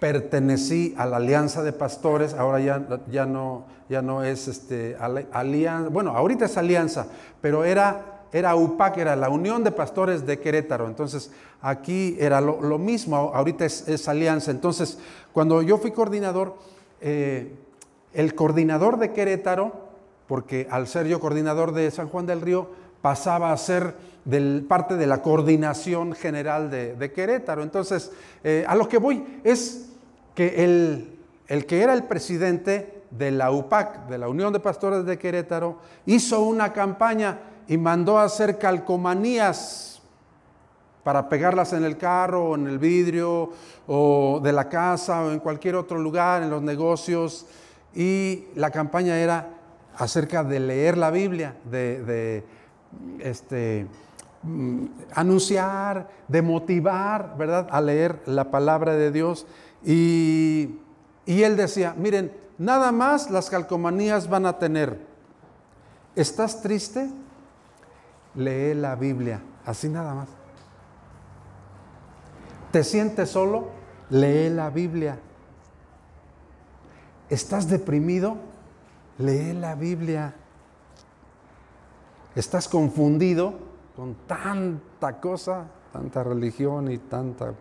pertenecí 0.01 0.95
a 0.99 1.07
la 1.07 1.19
alianza 1.19 1.63
de 1.63 1.73
pastores, 1.73 2.35
ahora 2.35 2.59
ya, 2.59 2.85
ya, 3.09 3.25
no, 3.25 3.67
ya 3.89 4.03
no 4.03 4.25
es 4.25 4.49
este, 4.49 4.97
alianza, 5.33 5.91
bueno, 5.91 6.17
ahorita 6.17 6.47
es 6.47 6.57
alianza, 6.57 7.07
pero 7.41 7.65
era, 7.65 8.12
era 8.33 8.57
UPAC, 8.57 8.99
era 8.99 9.15
la 9.15 9.29
Unión 9.29 9.63
de 9.63 9.71
Pastores 9.71 10.27
de 10.27 10.41
Querétaro, 10.41 10.89
entonces 10.89 11.31
aquí 11.61 12.17
era 12.19 12.41
lo, 12.41 12.79
mismo, 12.79 13.33
ahorita 13.35 13.67
es, 13.67 14.09
alianza, 14.09 14.51
entonces 14.51 14.99
cuando 15.33 15.63
yo 15.63 15.79
fui 15.79 15.91
coordinador, 15.91 16.57
eh, 17.01 17.55
el 18.15 18.35
coordinador 18.35 18.99
de 18.99 19.13
Querétaro, 19.13 19.93
porque 20.27 20.67
al 20.71 20.87
ser 20.87 21.07
yo 21.07 21.21
coordinador 21.21 21.73
de 21.73 21.91
San 21.91 22.09
Juan 22.09 22.27
del 22.27 22.41
Río, 22.41 22.69
pasaba 23.03 23.53
a 23.53 23.57
ser 23.57 23.95
del, 24.25 24.65
parte 24.67 24.97
de 24.97 25.07
la 25.07 25.21
coordinación 25.21 26.13
general 26.15 26.71
de, 26.71 27.13
Querétaro. 27.13 27.63
Entonces, 27.63 28.13
eh, 28.45 28.65
a 28.67 28.75
lo 28.77 28.89
que 28.89 28.99
voy 28.99 29.41
es 29.45 29.91
que 30.35 30.65
el, 30.65 31.19
el 31.49 31.67
que 31.67 31.83
era 31.83 31.93
el 31.93 32.05
presidente 32.05 33.03
de 33.11 33.31
la 33.31 33.51
UPAC, 33.51 34.09
de 34.09 34.19
la 34.19 34.29
Unión 34.29 34.53
de 34.53 34.61
Pastores 34.61 35.05
de 35.05 35.19
Querétaro, 35.19 35.79
hizo 36.07 36.41
una 36.41 36.73
campaña 36.73 37.39
y 37.73 37.79
mandó 37.79 38.19
a 38.19 38.25
hacer 38.25 38.59
calcomanías 38.59 40.03
para 41.03 41.31
pegarlas 41.31 41.73
en 41.73 41.85
el 41.85 41.97
carro 41.97 42.51
o 42.51 42.55
en 42.55 42.67
el 42.67 42.79
vidrio 42.79 43.51
o 43.87 44.41
de 44.45 44.53
la 44.53 44.69
casa 44.69 45.23
o 45.23 45.31
en 45.31 45.39
cualquier 45.39 45.77
otro 45.77 45.99
lugar, 45.99 46.43
en 46.43 46.51
los 46.51 46.61
negocios. 46.61 47.47
Y 47.95 48.45
la 48.57 48.71
campaña 48.71 49.17
era 49.19 49.49
acerca 49.97 50.45
de 50.45 50.61
leer 50.61 50.99
la 50.99 51.11
Biblia, 51.11 51.57
de 51.65 52.45
este, 53.21 53.87
mm, 54.43 54.85
anunciar, 55.15 56.11
de 56.29 56.43
motivar, 56.43 57.37
¿verdad? 57.39 57.69
A 57.71 57.81
leer 57.81 58.21
la 58.27 58.51
palabra 58.51 58.93
de 58.97 59.11
Dios. 59.11 59.47
Y, 59.83 60.79
y 61.25 61.43
él 61.43 61.57
decía, 61.57 61.95
miren, 61.97 62.37
nada 62.59 62.93
más 62.93 63.31
las 63.31 63.49
calcomanías 63.49 64.29
van 64.29 64.45
a 64.45 64.59
tener. 64.59 64.99
¿Estás 66.15 66.61
triste? 66.61 67.09
Lee 68.35 68.75
la 68.75 68.95
Biblia, 68.97 69.43
así 69.65 69.89
nada 69.89 70.15
más. 70.15 70.29
¿Te 72.71 72.83
sientes 72.85 73.29
solo? 73.29 73.69
Lee 74.11 74.49
la 74.49 74.71
Biblia. 74.71 75.19
¿Estás 77.29 77.69
deprimido? 77.69 78.37
Lee 79.19 79.53
la 79.53 79.75
Biblia. 79.75 80.35
Estás 82.35 82.69
confundido 82.69 83.55
con 83.95 84.15
tanta 84.27 85.21
cosa, 85.21 85.67
tanta 85.93 86.25
religión 86.25 86.91
y 86.91 86.99
tanta... 86.99 87.53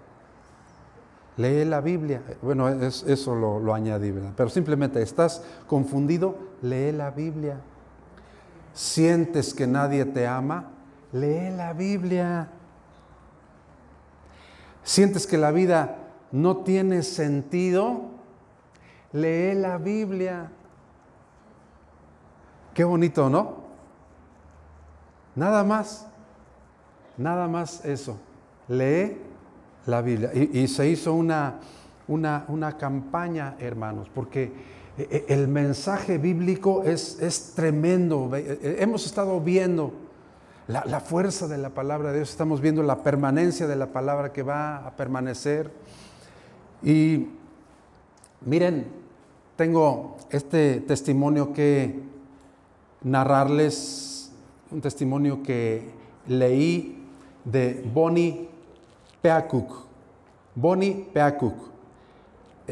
Lee 1.38 1.65
la 1.65 1.81
Biblia. 1.81 2.21
Bueno, 2.41 2.69
eso 2.69 3.36
lo, 3.36 3.60
lo 3.60 3.73
añadí, 3.73 4.12
¿verdad? 4.12 4.34
Pero 4.36 4.49
simplemente 4.49 5.01
estás 5.01 5.43
confundido, 5.67 6.36
lee 6.62 6.91
la 6.91 7.12
Biblia. 7.12 7.60
Sientes 8.73 9.53
que 9.53 9.67
nadie 9.67 10.05
te 10.05 10.27
ama, 10.27 10.71
lee 11.12 11.51
la 11.55 11.73
Biblia. 11.73 12.49
Sientes 14.84 15.27
que 15.27 15.38
la 15.38 15.51
vida 15.51 15.97
no 16.31 16.57
tiene 16.57 17.03
sentido, 17.03 18.01
lee 19.12 19.53
la 19.55 19.77
Biblia. 19.77 20.49
Qué 22.73 22.84
bonito, 22.84 23.29
¿no? 23.29 23.62
Nada 25.36 25.63
más, 25.63 26.07
nada 27.17 27.47
más 27.47 27.84
eso. 27.86 28.19
Lee 28.67 29.17
la 29.86 30.01
Biblia. 30.01 30.31
Y, 30.34 30.67
se 30.67 30.89
hizo 30.89 31.13
una, 31.13 31.60
una, 32.07 32.45
una, 32.47 32.77
campaña, 32.77 33.55
hermanos, 33.60 34.10
porque 34.13 34.51
el 34.97 35.47
mensaje 35.47 36.17
bíblico 36.17 36.84
es, 36.84 37.19
es 37.21 37.54
tremendo. 37.56 38.30
E, 38.36 38.77
hemos 38.80 39.06
estado 39.06 39.39
viendo 39.39 39.93
la, 40.67 40.84
la, 40.86 40.99
fuerza 40.99 41.47
de 41.47 41.58
la 41.58 41.69
palabra 41.69 42.12
de 42.12 42.17
Dios, 42.17 42.30
estamos 42.30 42.62
viendo 42.62 42.84
la 42.84 43.04
permanencia 43.04 43.67
de 43.67 43.75
la 43.75 43.88
palabra 43.88 44.32
que 44.32 44.43
va 44.43 44.86
a 44.86 44.95
permanecer. 44.95 45.71
Y 46.84 47.27
miren, 48.45 48.86
tengo 49.56 50.17
este 50.30 50.82
testimonio 50.82 51.54
que 51.54 51.99
narrarles, 53.04 54.32
un 54.71 54.82
testimonio 54.82 55.43
que 55.43 55.89
leí 56.27 57.04
de 57.45 57.84
Bonnie 57.93 58.49
Peakuk. 59.21 59.86
Bonnie 60.56 61.08
Peakuk. 61.13 61.70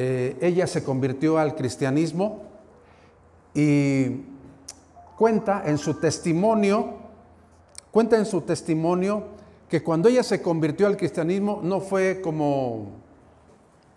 Eh, 0.02 0.38
ella 0.40 0.66
se 0.66 0.82
convirtió 0.82 1.38
al 1.38 1.56
cristianismo 1.56 2.44
y 3.54 4.22
cuenta 5.18 5.64
en 5.66 5.78
su 5.78 5.96
testimonio, 5.96 6.94
cuenta 7.92 8.16
en 8.16 8.26
su 8.26 8.40
testimonio 8.40 9.26
que 9.68 9.84
cuando 9.84 10.08
ella 10.08 10.24
se 10.24 10.42
convirtió 10.42 10.88
al 10.88 10.96
cristianismo 10.96 11.60
no 11.62 11.82
fue 11.82 12.22
como, 12.22 12.92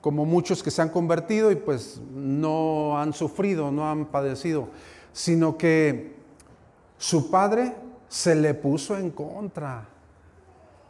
como 0.00 0.24
muchos 0.24 0.60
que 0.60 0.72
se 0.72 0.82
han 0.82 0.88
convertido 0.88 1.52
y 1.52 1.54
pues 1.54 2.00
no 2.12 2.98
han 2.98 3.12
sufrido, 3.12 3.70
no 3.70 3.88
han 3.88 4.06
padecido, 4.06 4.70
sino 5.12 5.56
que 5.56 6.16
su 6.98 7.30
padre 7.30 7.76
se 8.08 8.34
le 8.34 8.54
puso 8.54 8.98
en 8.98 9.12
contra 9.12 9.88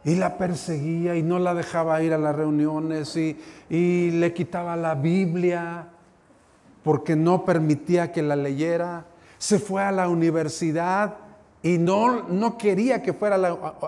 y 0.05 0.15
la 0.15 0.37
perseguía 0.37 1.15
y 1.15 1.23
no 1.23 1.39
la 1.39 1.53
dejaba 1.53 2.01
ir 2.01 2.13
a 2.13 2.17
las 2.17 2.35
reuniones 2.35 3.15
y, 3.15 3.37
le 3.69 4.33
quitaba 4.33 4.75
la 4.75 4.95
Biblia 4.95 5.87
porque 6.83 7.15
no 7.15 7.45
permitía 7.45 8.11
que 8.11 8.21
la 8.21 8.35
leyera. 8.35 9.05
Se 9.37 9.59
fue 9.59 9.81
a 9.81 9.91
la 9.91 10.09
universidad 10.09 11.15
y 11.61 11.77
no, 11.77 12.23
no 12.27 12.57
quería 12.57 13.01
que 13.01 13.13
fuera 13.13 13.35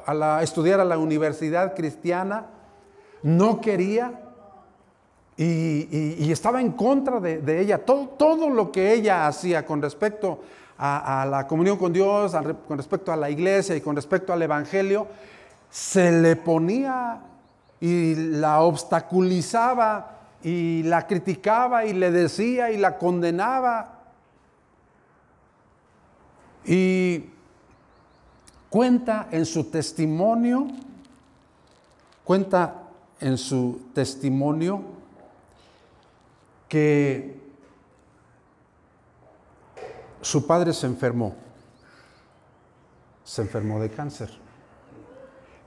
a, 0.05 0.13
la, 0.13 0.41
estudiar 0.41 0.79
a 0.79 0.85
la 0.85 0.97
universidad 0.97 1.75
cristiana. 1.75 2.47
No 3.21 3.59
quería. 3.59 4.21
Y, 5.37 6.31
estaba 6.31 6.61
en 6.61 6.71
contra 6.71 7.19
de, 7.19 7.59
ella. 7.59 7.79
Todo, 7.85 8.07
todo, 8.17 8.49
lo 8.49 8.71
que 8.71 8.93
ella 8.93 9.27
hacía 9.27 9.65
con 9.65 9.81
respecto 9.81 10.39
a, 10.77 11.21
a 11.21 11.25
la 11.25 11.45
comunión 11.45 11.77
con 11.77 11.91
Dios, 11.91 12.33
con 12.67 12.77
respecto 12.77 13.11
a 13.11 13.17
la 13.17 13.29
iglesia 13.29 13.75
y 13.75 13.81
con 13.81 13.95
respecto 13.95 14.31
al 14.31 14.41
Evangelio, 14.41 15.07
se 15.75 16.09
le 16.09 16.37
ponía 16.37 17.19
y 17.81 18.15
la 18.15 18.61
obstaculizaba 18.61 20.19
y 20.41 20.83
la 20.83 21.05
criticaba 21.05 21.83
y 21.83 21.91
le 21.91 22.11
decía 22.11 22.71
y 22.71 22.77
la 22.77 22.97
condenaba. 22.97 23.99
Y 26.63 27.25
cuenta 28.69 29.27
en 29.31 29.45
su 29.45 29.65
testimonio, 29.65 30.67
cuenta 32.23 32.83
en 33.19 33.37
su 33.37 33.81
testimonio 33.93 34.81
que 36.69 37.37
su 40.21 40.47
padre 40.47 40.71
se 40.71 40.87
enfermó, 40.87 41.35
se 43.25 43.41
enfermó 43.41 43.81
de 43.81 43.89
cáncer. 43.89 44.44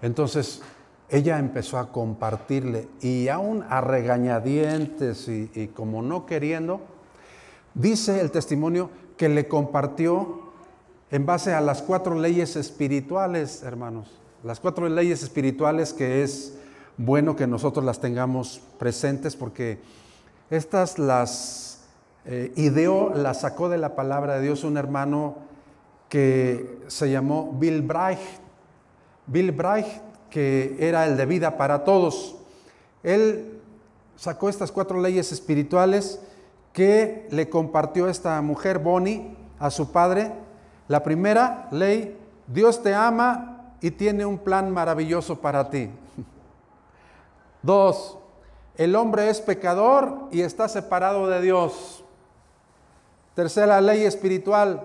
Entonces 0.03 0.63
ella 1.11 1.39
empezó 1.39 1.79
a 1.79 1.91
compartirle 1.91 2.89
y 3.01 3.29
aún 3.29 3.65
a 3.69 3.81
regañadientes 3.81 5.29
y, 5.29 5.71
como 5.75 6.03
no 6.03 6.27
queriendo, 6.27 6.81
dice 7.75 8.21
el 8.21 8.31
testimonio 8.31 8.91
que 9.17 9.29
le 9.29 9.49
compartió 9.49 10.43
en 11.11 11.25
base 11.25 11.55
a 11.55 11.61
las 11.61 11.83
cuatro 11.83 12.15
leyes 12.15 12.57
espirituales, 12.57 13.63
hermanos. 13.63 14.11
Las 14.45 14.61
cuatro 14.61 14.89
leyes 14.89 15.23
espirituales 15.23 15.93
que 15.93 16.23
es 16.23 16.59
bueno 16.99 17.35
que 17.35 17.47
nosotros 17.47 17.85
las 17.85 18.01
tengamos 18.01 18.61
presentes 18.79 19.35
porque 19.35 19.79
estas 20.51 20.99
las 20.99 21.87
eh, 22.27 22.53
ideó, 22.57 23.13
las 23.15 23.41
sacó 23.41 23.69
de 23.69 23.79
la 23.79 23.97
palabra 23.97 24.37
de 24.37 24.43
Dios 24.43 24.65
un 24.65 24.77
hermano 24.77 25.37
que 26.09 26.81
se 26.89 27.11
llamó 27.11 27.57
Bill 27.59 27.83
Bright 27.83 28.19
Bill 29.29 29.53
Bright, 29.53 29.87
que 30.31 30.77
era 30.81 31.07
el 31.07 31.17
de 31.17 31.27
vida 31.27 31.57
para 31.57 31.85
todos. 31.85 32.37
Él 33.03 33.61
sacó 34.17 34.49
estas 34.49 34.73
cuatro 34.73 35.01
leyes 35.01 35.31
espirituales 35.33 36.21
que 36.73 37.29
le 37.31 37.49
compartió 37.49 38.09
esta 38.09 38.41
mujer, 38.43 38.79
Bonnie, 38.79 39.37
a 39.59 39.71
su 39.71 39.93
padre. 39.93 40.33
La 40.89 41.03
primera 41.03 41.69
ley, 41.71 42.19
Dios 42.47 42.83
te 42.83 42.95
ama 42.95 43.75
y 43.81 43.91
tiene 43.91 44.25
un 44.25 44.39
plan 44.39 44.71
maravilloso 44.71 45.41
para 45.41 45.71
ti. 45.71 45.91
Dos, 47.63 48.19
el 48.77 48.97
hombre 48.97 49.29
es 49.29 49.41
pecador 49.41 50.29
y 50.31 50.41
está 50.41 50.69
separado 50.69 51.29
de 51.29 51.41
Dios. 51.43 52.03
Tercera 53.35 53.81
ley 53.81 54.05
espiritual, 54.05 54.83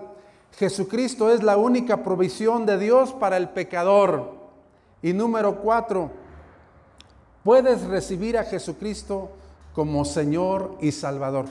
Jesucristo 0.58 1.32
es 1.32 1.42
la 1.42 1.56
única 1.56 2.02
provisión 2.04 2.66
de 2.66 2.78
Dios 2.78 3.12
para 3.12 3.36
el 3.36 3.48
pecador. 3.48 4.33
Y 5.04 5.12
número 5.12 5.56
cuatro, 5.56 6.10
puedes 7.42 7.82
recibir 7.82 8.38
a 8.38 8.44
Jesucristo 8.44 9.32
como 9.74 10.02
Señor 10.06 10.78
y 10.80 10.92
Salvador. 10.92 11.44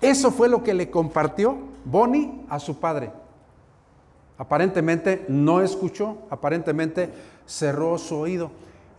Eso 0.00 0.30
fue 0.30 0.48
lo 0.48 0.62
que 0.62 0.72
le 0.72 0.90
compartió 0.90 1.58
Bonnie 1.84 2.46
a 2.48 2.58
su 2.58 2.80
padre. 2.80 3.12
Aparentemente 4.38 5.26
no 5.28 5.60
escuchó, 5.60 6.16
aparentemente 6.30 7.10
cerró 7.44 7.98
su 7.98 8.16
oído. 8.16 8.50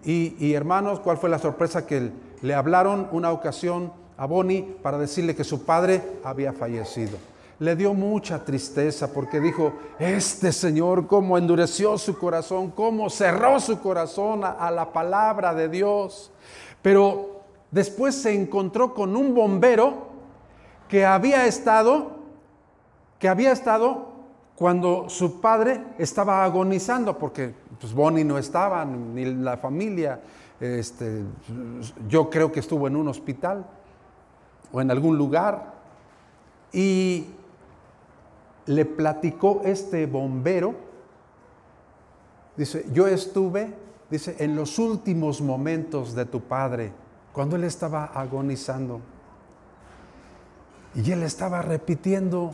Y, 0.06 0.36
y, 0.38 0.54
hermanos, 0.54 1.00
¿cuál 1.00 1.18
fue 1.18 1.32
la 1.32 1.40
sorpresa? 1.40 1.88
Que 1.88 2.12
le 2.44 2.54
hablaron 2.54 3.10
una 3.12 3.32
ocasión 3.32 3.92
a 4.16 4.28
Bonnie 4.28 4.78
para 4.84 5.00
decirle 5.00 5.36
que 5.36 5.44
su 5.44 5.66
padre 5.66 6.04
había 6.24 6.54
fallecido 6.54 7.18
le 7.60 7.76
dio 7.76 7.94
mucha 7.94 8.44
tristeza 8.44 9.12
porque 9.12 9.40
dijo, 9.40 9.74
este 9.98 10.52
Señor 10.52 11.08
cómo 11.08 11.38
endureció 11.38 11.98
su 11.98 12.18
corazón, 12.18 12.72
cómo 12.72 13.10
cerró 13.10 13.60
su 13.60 13.80
corazón 13.80 14.44
a, 14.44 14.70
la 14.70 14.94
palabra 14.94 15.54
de 15.54 15.68
Dios. 15.68 16.32
Pero 16.82 17.42
después 17.72 18.16
se 18.16 18.34
encontró 18.34 18.94
con 18.94 19.16
un 19.16 19.34
bombero 19.34 20.08
que 20.88 21.06
había 21.06 21.48
estado, 21.48 22.18
que 23.18 23.28
había 23.28 23.52
estado 23.52 24.10
cuando 24.56 25.10
su 25.10 25.42
padre 25.42 25.84
estaba 25.98 26.44
agonizando, 26.44 27.18
porque 27.18 27.54
pues 27.80 27.94
Bonnie 27.94 28.24
no 28.24 28.38
estaba, 28.38 28.86
ni 28.86 29.26
la 29.26 29.58
familia, 29.58 30.20
este, 30.60 31.24
yo 32.08 32.30
creo 32.30 32.52
que 32.52 32.60
estuvo 32.60 32.88
en 32.88 32.96
un 32.96 33.08
hospital 33.08 33.66
o 34.72 34.82
en 34.82 34.92
algún 34.92 35.18
lugar. 35.18 35.74
Y 36.72 37.28
le 38.68 38.86
platicó 38.86 39.62
este 39.64 40.06
bombero, 40.06 40.76
dice, 42.56 42.86
yo 42.94 43.08
estuve, 43.08 43.74
dice, 44.10 44.36
en 44.40 44.56
los 44.56 44.78
últimos 44.78 45.42
momentos 45.42 46.14
de 46.14 46.26
tu 46.26 46.42
padre, 46.42 46.92
cuando 47.32 47.56
él 47.56 47.64
estaba 47.64 48.06
agonizando. 48.06 49.00
Y 50.96 51.12
él 51.12 51.24
estaba 51.24 51.62
repitiendo, 51.62 52.54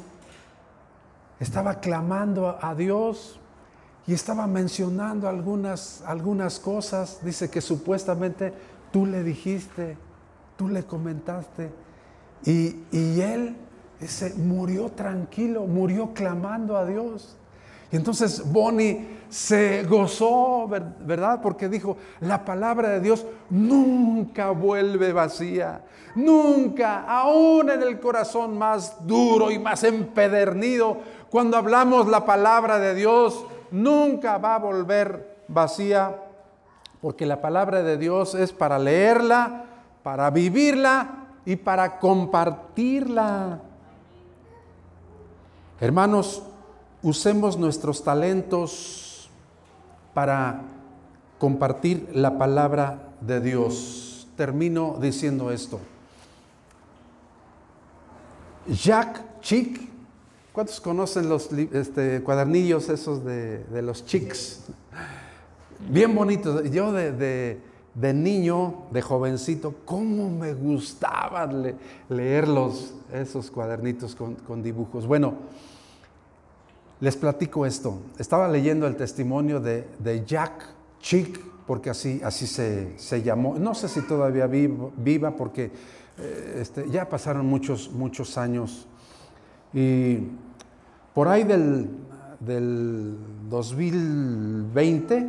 estaba 1.40 1.80
clamando 1.80 2.58
a 2.62 2.76
Dios 2.76 3.40
y 4.06 4.14
estaba 4.14 4.46
mencionando 4.48 5.30
algunas, 5.30 6.04
algunas 6.06 6.60
cosas. 6.60 7.20
Dice 7.24 7.50
que 7.50 7.62
supuestamente 7.62 8.54
tú 8.92 9.06
le 9.06 9.24
dijiste, 9.24 9.98
tú 10.58 10.68
le 10.68 10.84
comentaste. 10.84 11.72
Y, 12.46 12.84
y 12.92 13.22
él 13.22 13.56
ese 14.04 14.34
murió 14.36 14.90
tranquilo, 14.90 15.66
murió 15.66 16.14
clamando 16.14 16.78
a 16.78 16.86
Dios. 16.86 17.36
Y 17.92 17.96
entonces 17.96 18.52
Bonnie 18.52 19.08
se 19.30 19.84
gozó, 19.84 20.68
¿verdad? 20.68 21.42
Porque 21.42 21.70
dijo, 21.70 21.98
la 22.22 22.44
palabra 22.44 22.90
de 22.90 23.00
Dios 23.00 23.26
nunca 23.50 24.50
vuelve 24.52 25.14
vacía, 25.14 25.82
nunca, 26.16 27.04
aún 27.08 27.70
en 27.70 27.82
el 27.84 28.00
corazón 28.00 28.58
más 28.58 29.06
duro 29.08 29.52
y 29.52 29.60
más 29.60 29.84
empedernido, 29.84 30.98
cuando 31.30 31.58
hablamos 31.58 32.08
la 32.08 32.26
palabra 32.26 32.80
de 32.80 32.96
Dios, 32.96 33.46
nunca 33.72 34.38
va 34.38 34.56
a 34.56 34.60
volver 34.60 35.44
vacía, 35.48 36.16
porque 37.02 37.26
la 37.26 37.42
palabra 37.42 37.84
de 37.84 37.98
Dios 37.98 38.36
es 38.36 38.54
para 38.54 38.80
leerla, 38.80 39.66
para 40.04 40.30
vivirla 40.30 41.26
y 41.46 41.56
para 41.56 42.00
compartirla. 42.00 43.60
Hermanos, 45.80 46.44
usemos 47.02 47.58
nuestros 47.58 48.04
talentos 48.04 49.30
para 50.14 50.62
compartir 51.40 52.10
la 52.14 52.38
palabra 52.38 53.14
de 53.22 53.42
Dios. 53.42 54.28
Termino 54.38 54.98
diciendo 55.02 55.52
esto. 55.52 55.80
Jack 58.68 59.42
Chick. 59.42 59.94
¿Cuántos 60.54 60.80
conocen 60.80 61.30
los 61.30 61.52
este, 61.52 62.22
cuadernillos 62.22 62.88
esos 62.90 63.26
de, 63.26 63.66
los 63.82 64.06
chicks? 64.06 64.60
Bien 65.90 66.14
bonitos. 66.14 66.70
Yo 66.70 66.92
de, 66.92 67.60
niño, 67.96 68.86
de 68.92 69.02
jovencito, 69.02 69.76
cómo 69.86 70.30
me 70.30 70.54
gustaba 70.54 71.50
leerlos, 72.10 72.96
esos 73.12 73.52
cuadernitos 73.52 74.16
con, 74.16 74.64
dibujos. 74.64 75.06
Bueno, 75.06 75.36
les 77.00 77.16
platico 77.16 77.66
esto. 77.66 78.00
Estaba 78.18 78.48
leyendo 78.48 78.88
el 78.88 78.96
testimonio 78.96 79.60
de, 79.60 80.24
Jack 80.26 80.66
Chick, 81.00 81.40
porque 81.68 81.90
así, 81.90 82.20
así 82.24 82.48
se, 82.48 83.22
llamó. 83.24 83.56
No 83.60 83.76
sé 83.76 83.88
si 83.88 84.02
todavía 84.02 84.48
viva, 84.48 85.36
porque 85.36 85.72
eh, 86.18 86.58
este, 86.62 86.90
ya 86.90 87.08
pasaron 87.08 87.46
muchos, 87.46 87.92
muchos 87.92 88.38
años. 88.38 88.88
Y 89.72 90.20
por 91.14 91.28
ahí 91.28 91.44
del, 91.44 91.90
del 92.40 93.18
2020 93.50 95.28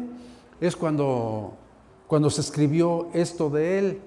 es 0.60 0.76
cuando, 0.76 1.58
cuando 2.06 2.30
se 2.30 2.40
escribió 2.40 3.08
esto 3.12 3.50
de 3.50 3.78
él. 3.78 4.02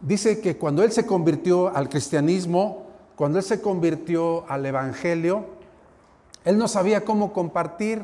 Dice 0.00 0.40
que 0.40 0.56
cuando 0.56 0.82
él 0.82 0.92
se 0.92 1.06
convirtió 1.06 1.68
al 1.74 1.88
cristianismo, 1.88 2.86
cuando 3.16 3.38
él 3.38 3.44
se 3.44 3.60
convirtió 3.60 4.48
al 4.48 4.64
evangelio, 4.64 5.46
él 6.44 6.56
no 6.56 6.68
sabía 6.68 7.04
cómo 7.04 7.32
compartir, 7.32 8.02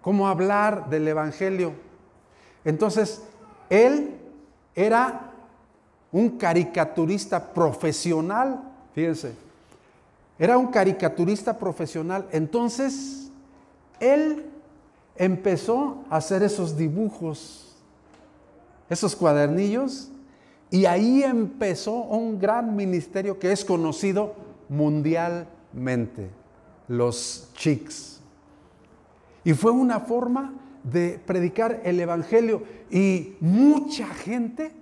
cómo 0.00 0.28
hablar 0.28 0.88
del 0.88 1.06
evangelio. 1.06 1.72
Entonces, 2.64 3.22
él 3.68 4.16
era 4.74 5.32
un 6.12 6.30
caricaturista 6.38 7.52
profesional, 7.52 8.62
fíjense, 8.94 9.34
era 10.38 10.56
un 10.56 10.68
caricaturista 10.68 11.58
profesional. 11.58 12.26
Entonces, 12.32 13.30
él 14.00 14.46
empezó 15.16 15.98
a 16.08 16.16
hacer 16.16 16.42
esos 16.42 16.76
dibujos, 16.76 17.69
esos 18.90 19.16
cuadernillos, 19.16 20.10
y 20.70 20.84
ahí 20.84 21.22
empezó 21.22 21.92
un 21.92 22.38
gran 22.38 22.76
ministerio 22.76 23.38
que 23.38 23.50
es 23.52 23.64
conocido 23.64 24.34
mundialmente, 24.68 26.30
los 26.86 27.48
Chicks. 27.54 28.20
Y 29.42 29.54
fue 29.54 29.70
una 29.70 30.00
forma 30.00 30.52
de 30.84 31.20
predicar 31.24 31.80
el 31.84 31.98
Evangelio 32.00 32.62
y 32.90 33.36
mucha 33.40 34.06
gente 34.06 34.72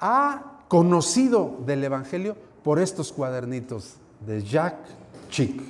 ha 0.00 0.62
conocido 0.68 1.58
del 1.66 1.84
Evangelio 1.84 2.36
por 2.62 2.78
estos 2.78 3.12
cuadernitos 3.12 3.96
de 4.26 4.42
Jack 4.42 4.76
Chick. 5.30 5.62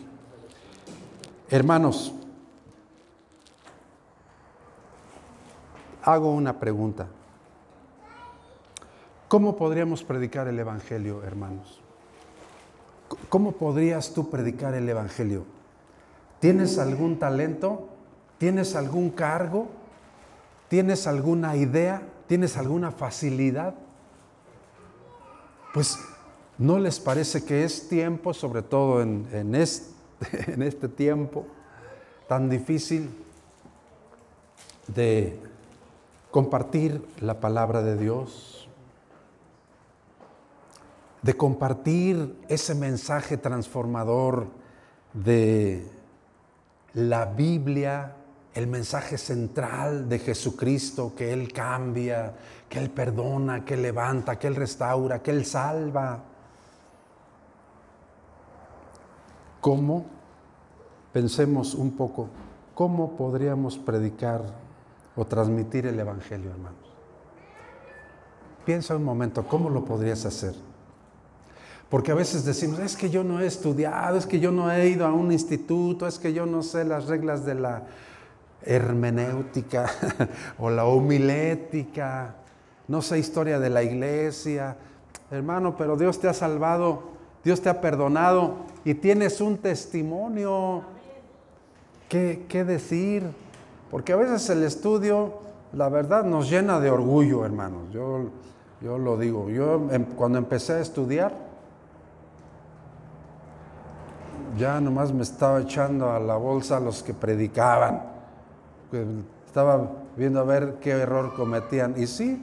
Hermanos, 1.50 2.12
hago 6.02 6.32
una 6.32 6.58
pregunta. 6.58 7.08
¿Cómo 9.36 9.54
podríamos 9.54 10.02
predicar 10.02 10.48
el 10.48 10.58
Evangelio, 10.58 11.22
hermanos? 11.22 11.78
¿Cómo 13.28 13.52
podrías 13.52 14.14
tú 14.14 14.30
predicar 14.30 14.72
el 14.72 14.88
Evangelio? 14.88 15.44
¿Tienes 16.40 16.78
algún 16.78 17.18
talento? 17.18 17.86
¿Tienes 18.38 18.74
algún 18.74 19.10
cargo? 19.10 19.68
¿Tienes 20.70 21.06
alguna 21.06 21.54
idea? 21.54 22.00
¿Tienes 22.26 22.56
alguna 22.56 22.92
facilidad? 22.92 23.74
Pues 25.74 25.98
¿No 26.56 26.78
les 26.78 26.98
parece 26.98 27.44
que 27.44 27.62
es 27.62 27.90
tiempo, 27.90 28.32
sobre 28.32 28.62
todo 28.62 29.02
en, 29.02 29.54
este, 29.54 29.92
en 30.54 30.62
este 30.62 30.88
tiempo 30.88 31.44
tan 32.26 32.48
difícil, 32.48 33.10
de 34.86 35.38
compartir 36.30 37.04
la 37.20 37.38
palabra 37.38 37.82
de 37.82 37.98
Dios? 37.98 38.65
De 41.26 41.36
compartir 41.36 42.38
ese 42.46 42.76
mensaje 42.76 43.36
transformador 43.36 44.46
de 45.12 45.84
la 46.94 47.24
Biblia, 47.24 48.14
el 48.54 48.68
mensaje 48.68 49.18
central 49.18 50.08
de 50.08 50.20
Jesucristo, 50.20 51.14
que 51.16 51.32
Él 51.32 51.52
cambia, 51.52 52.32
que 52.68 52.78
Él 52.78 52.90
perdona, 52.90 53.64
que 53.64 53.74
Él 53.74 53.82
levanta, 53.82 54.38
que 54.38 54.46
Él 54.46 54.54
restaura, 54.54 55.20
que 55.20 55.32
Él 55.32 55.44
salva. 55.44 56.22
¿Cómo? 59.60 60.06
Pensemos 61.12 61.74
un 61.74 61.96
poco, 61.96 62.28
¿cómo 62.72 63.16
podríamos 63.16 63.78
predicar 63.78 64.44
o 65.16 65.24
transmitir 65.24 65.86
el 65.86 65.98
Evangelio, 65.98 66.50
hermanos? 66.50 66.94
Piensa 68.64 68.94
un 68.94 69.02
momento, 69.02 69.44
¿cómo 69.48 69.68
lo 69.70 69.84
podrías 69.84 70.24
hacer? 70.24 70.54
Porque 71.88 72.12
a 72.12 72.14
veces 72.14 72.44
decimos, 72.44 72.80
es 72.80 72.96
que 72.96 73.10
yo 73.10 73.22
no 73.22 73.40
he 73.40 73.46
estudiado, 73.46 74.16
es 74.16 74.26
que 74.26 74.40
yo 74.40 74.50
no 74.50 74.70
he 74.70 74.88
ido 74.88 75.06
a 75.06 75.12
un 75.12 75.30
instituto, 75.30 76.06
es 76.06 76.18
que 76.18 76.32
yo 76.32 76.44
no 76.46 76.62
sé 76.62 76.84
las 76.84 77.06
reglas 77.06 77.44
de 77.44 77.54
la 77.54 77.82
hermenéutica 78.62 79.88
o 80.58 80.70
la 80.70 80.84
homilética, 80.84 82.34
no 82.88 83.02
sé 83.02 83.18
historia 83.18 83.60
de 83.60 83.70
la 83.70 83.82
iglesia. 83.82 84.76
Hermano, 85.30 85.76
pero 85.76 85.96
Dios 85.96 86.18
te 86.20 86.28
ha 86.28 86.34
salvado 86.34 87.16
Dios 87.46 87.60
te 87.60 87.68
ha 87.68 87.80
perdonado 87.80 88.56
y 88.84 88.94
tienes 88.94 89.40
un 89.40 89.58
testimonio. 89.58 90.82
¿Qué, 92.08 92.64
decir? 92.66 93.22
Porque 93.88 94.12
a 94.12 94.16
veces 94.16 94.50
el 94.50 94.64
estudio, 94.64 95.34
la 95.72 95.88
verdad, 95.88 96.24
nos 96.24 96.50
llena 96.50 96.80
de 96.80 96.90
orgullo, 96.90 97.44
hermanos. 97.44 97.82
Yo, 97.92 98.30
yo 98.82 98.98
lo 98.98 99.16
digo. 99.16 99.48
Yo 99.48 99.88
em, 99.92 100.04
cuando 100.16 100.38
empecé 100.38 100.72
a 100.72 100.80
estudiar, 100.80 101.36
ya 104.56 104.80
nomás 104.80 105.12
me 105.12 105.22
estaba 105.22 105.60
echando 105.60 106.10
a 106.10 106.18
la 106.18 106.36
bolsa 106.36 106.80
los 106.80 107.02
que 107.02 107.14
predicaban. 107.14 108.02
Estaba 109.46 109.90
viendo 110.16 110.40
a 110.40 110.44
ver 110.44 110.76
qué 110.80 110.90
error 110.90 111.34
cometían. 111.34 111.94
Y 111.96 112.06
sí, 112.06 112.42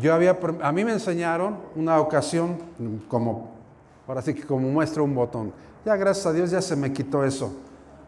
yo 0.00 0.14
había, 0.14 0.38
a 0.62 0.72
mí 0.72 0.84
me 0.84 0.92
enseñaron 0.92 1.58
una 1.76 2.00
ocasión, 2.00 2.56
como 3.08 3.52
Ahora 4.06 4.20
sí 4.20 4.34
que 4.34 4.42
como 4.42 4.68
muestra 4.68 5.02
un 5.02 5.14
botón. 5.14 5.52
Ya 5.84 5.96
gracias 5.96 6.26
a 6.26 6.32
Dios 6.32 6.50
ya 6.50 6.60
se 6.60 6.76
me 6.76 6.92
quitó 6.92 7.24
eso. 7.24 7.54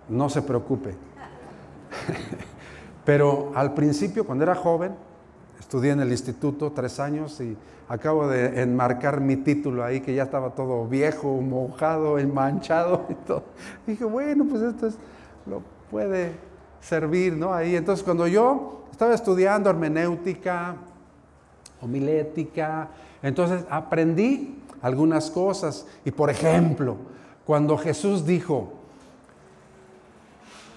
No 0.08 0.28
se 0.28 0.42
preocupe. 0.42 0.94
Pero 3.04 3.52
al 3.54 3.74
principio, 3.74 4.26
cuando 4.26 4.44
era 4.44 4.54
joven, 4.54 4.94
estudié 5.58 5.92
en 5.92 6.00
el 6.00 6.10
instituto 6.10 6.72
tres 6.72 7.00
años 7.00 7.40
y 7.40 7.56
acabo 7.88 8.28
de 8.28 8.62
enmarcar 8.62 9.20
mi 9.20 9.36
título 9.36 9.84
ahí, 9.84 10.00
que 10.00 10.14
ya 10.14 10.24
estaba 10.24 10.50
todo 10.50 10.86
viejo, 10.86 11.40
mojado, 11.40 12.18
enmanchado 12.18 13.06
y 13.08 13.14
todo. 13.14 13.44
Dije, 13.86 14.04
bueno, 14.04 14.46
pues 14.48 14.62
esto 14.62 14.86
es, 14.86 14.96
lo 15.46 15.62
puede 15.90 16.32
servir, 16.80 17.34
¿no? 17.34 17.52
Ahí, 17.52 17.76
entonces 17.76 18.04
cuando 18.04 18.26
yo 18.26 18.84
estaba 18.90 19.14
estudiando 19.14 19.70
hermenéutica, 19.70 20.76
homilética, 21.80 22.88
entonces 23.22 23.64
aprendí 23.68 24.62
algunas 24.82 25.30
cosas. 25.30 25.86
Y 26.04 26.10
por 26.10 26.30
ejemplo, 26.30 26.96
cuando 27.44 27.76
Jesús 27.76 28.24
dijo, 28.24 28.72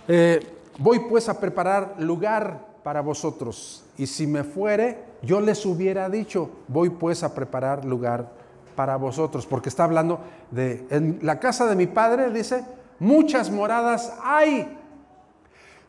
eh, 0.08 0.40
voy 0.78 1.00
pues 1.00 1.28
a 1.30 1.40
preparar 1.40 1.96
lugar 2.00 2.66
para 2.88 3.02
vosotros, 3.02 3.84
y 3.98 4.08
si 4.08 4.26
me 4.26 4.46
fuere, 4.46 4.98
yo 5.22 5.42
les 5.42 5.66
hubiera 5.66 6.08
dicho, 6.10 6.50
voy 6.70 6.90
pues 6.90 7.22
a 7.22 7.36
preparar 7.36 7.84
lugar 7.84 8.32
para 8.78 8.96
vosotros, 8.96 9.46
porque 9.46 9.68
está 9.68 9.84
hablando 9.84 10.22
de, 10.52 10.88
en 10.90 11.20
la 11.22 11.38
casa 11.38 11.66
de 11.66 11.76
mi 11.76 11.88
padre, 11.88 12.32
dice, 12.32 12.64
muchas 12.98 13.52
moradas 13.52 14.14
hay. 14.24 14.80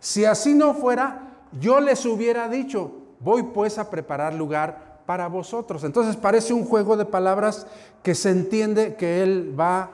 Si 0.01 0.25
así 0.25 0.55
no 0.55 0.75
fuera, 0.75 1.37
yo 1.61 1.79
les 1.81 2.05
hubiera 2.05 2.49
dicho, 2.49 2.91
voy 3.21 3.45
pues 3.45 3.79
a 3.79 3.91
preparar 3.91 4.35
lugar 4.35 5.03
para 5.07 5.29
vosotros. 5.29 5.85
Entonces 5.85 6.17
parece 6.17 6.53
un 6.53 6.65
juego 6.65 6.97
de 6.97 7.05
palabras 7.05 7.69
que 8.03 8.17
se 8.17 8.31
entiende 8.31 8.97
que 8.97 9.23
Él 9.23 9.55
va, 9.57 9.91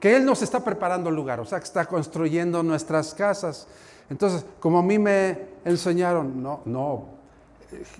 que 0.00 0.16
Él 0.16 0.24
nos 0.24 0.40
está 0.40 0.64
preparando 0.64 1.10
lugar, 1.10 1.38
o 1.38 1.44
sea, 1.44 1.58
que 1.58 1.66
está 1.66 1.84
construyendo 1.84 2.62
nuestras 2.62 3.12
casas. 3.12 3.68
Entonces, 4.08 4.46
como 4.58 4.78
a 4.78 4.82
mí 4.82 4.98
me 4.98 5.49
enseñaron, 5.64 6.42
no, 6.42 6.60
no, 6.64 7.04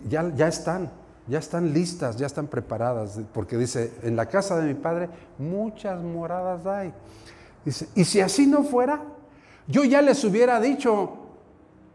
ya, 0.09 0.33
ya 0.35 0.49
están, 0.49 0.91
ya 1.27 1.39
están 1.39 1.73
listas, 1.73 2.17
ya 2.17 2.27
están 2.27 2.47
preparadas, 2.47 3.21
porque 3.33 3.57
dice, 3.57 3.93
en 4.03 4.17
la 4.17 4.27
casa 4.27 4.59
de 4.59 4.67
mi 4.67 4.75
padre 4.75 5.09
muchas 5.39 6.03
moradas 6.03 6.67
hay. 6.67 6.93
Dice, 7.65 7.89
y 7.95 8.05
si 8.05 8.21
así 8.21 8.47
no 8.47 8.63
fuera, 8.63 9.03
yo 9.67 9.85
ya 9.85 10.03
les 10.03 10.25
hubiera 10.25 10.61
dicho 10.61 11.13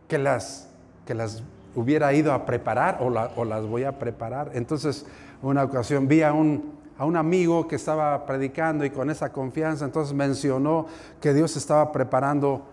que 0.07 0.17
las, 0.17 0.69
que 1.05 1.13
las 1.13 1.43
hubiera 1.75 2.13
ido 2.13 2.33
a 2.33 2.45
preparar 2.45 2.99
o, 3.01 3.45
las 3.45 3.65
voy 3.65 3.83
a 3.83 3.99
preparar. 3.99 4.51
Entonces, 4.53 5.05
una 5.41 5.63
ocasión 5.63 6.07
vi 6.07 6.21
a 6.21 6.31
un, 6.33 6.73
a 6.97 7.05
un 7.05 7.17
amigo 7.17 7.67
que 7.67 7.75
estaba 7.75 8.25
predicando 8.25 8.85
y 8.85 8.89
con 8.89 9.09
esa 9.09 9.31
confianza, 9.31 9.85
entonces 9.85 10.13
mencionó 10.13 10.85
que 11.19 11.33
Dios 11.33 11.57
estaba 11.57 11.91
preparando, 11.91 12.65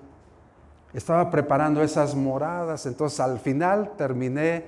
estaba 0.95 1.31
preparando 1.31 1.83
esas 1.83 2.15
moradas. 2.15 2.87
Entonces 2.87 3.21
al 3.21 3.39
final 3.39 3.93
terminé, 3.97 4.67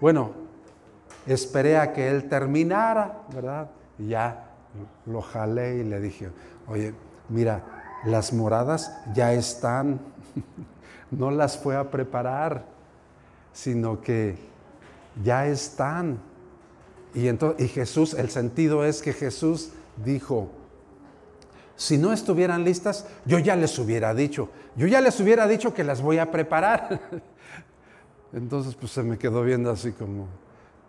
bueno, 0.00 0.32
esperé 1.26 1.78
a 1.78 1.92
que 1.92 2.08
él 2.08 2.28
terminara, 2.28 3.22
¿verdad? 3.32 3.70
Y 3.98 4.08
ya 4.08 4.50
lo 5.06 5.22
jalé 5.22 5.78
y 5.78 5.84
le 5.84 6.00
dije, 6.00 6.30
oye, 6.68 6.94
mira, 7.28 7.62
las 8.04 8.32
moradas 8.32 8.96
ya 9.14 9.32
están, 9.32 10.00
no 11.10 11.30
las 11.30 11.58
fue 11.58 11.76
a 11.76 11.90
preparar, 11.90 12.64
sino 13.52 14.00
que 14.00 14.38
ya 15.22 15.46
están. 15.46 16.18
Y, 17.14 17.28
entonces, 17.28 17.66
y 17.66 17.68
Jesús, 17.68 18.14
el 18.14 18.30
sentido 18.30 18.84
es 18.84 19.02
que 19.02 19.12
Jesús 19.12 19.72
dijo, 20.04 20.50
si 21.80 21.96
no 21.96 22.12
estuvieran 22.12 22.62
listas, 22.62 23.06
yo 23.24 23.38
ya 23.38 23.56
les 23.56 23.78
hubiera 23.78 24.12
dicho, 24.12 24.50
yo 24.76 24.86
ya 24.86 25.00
les 25.00 25.18
hubiera 25.18 25.46
dicho 25.46 25.72
que 25.72 25.82
las 25.82 26.02
voy 26.02 26.18
a 26.18 26.30
preparar. 26.30 27.00
Entonces, 28.34 28.74
pues 28.74 28.92
se 28.92 29.02
me 29.02 29.16
quedó 29.16 29.42
viendo 29.42 29.70
así 29.70 29.92
como 29.92 30.28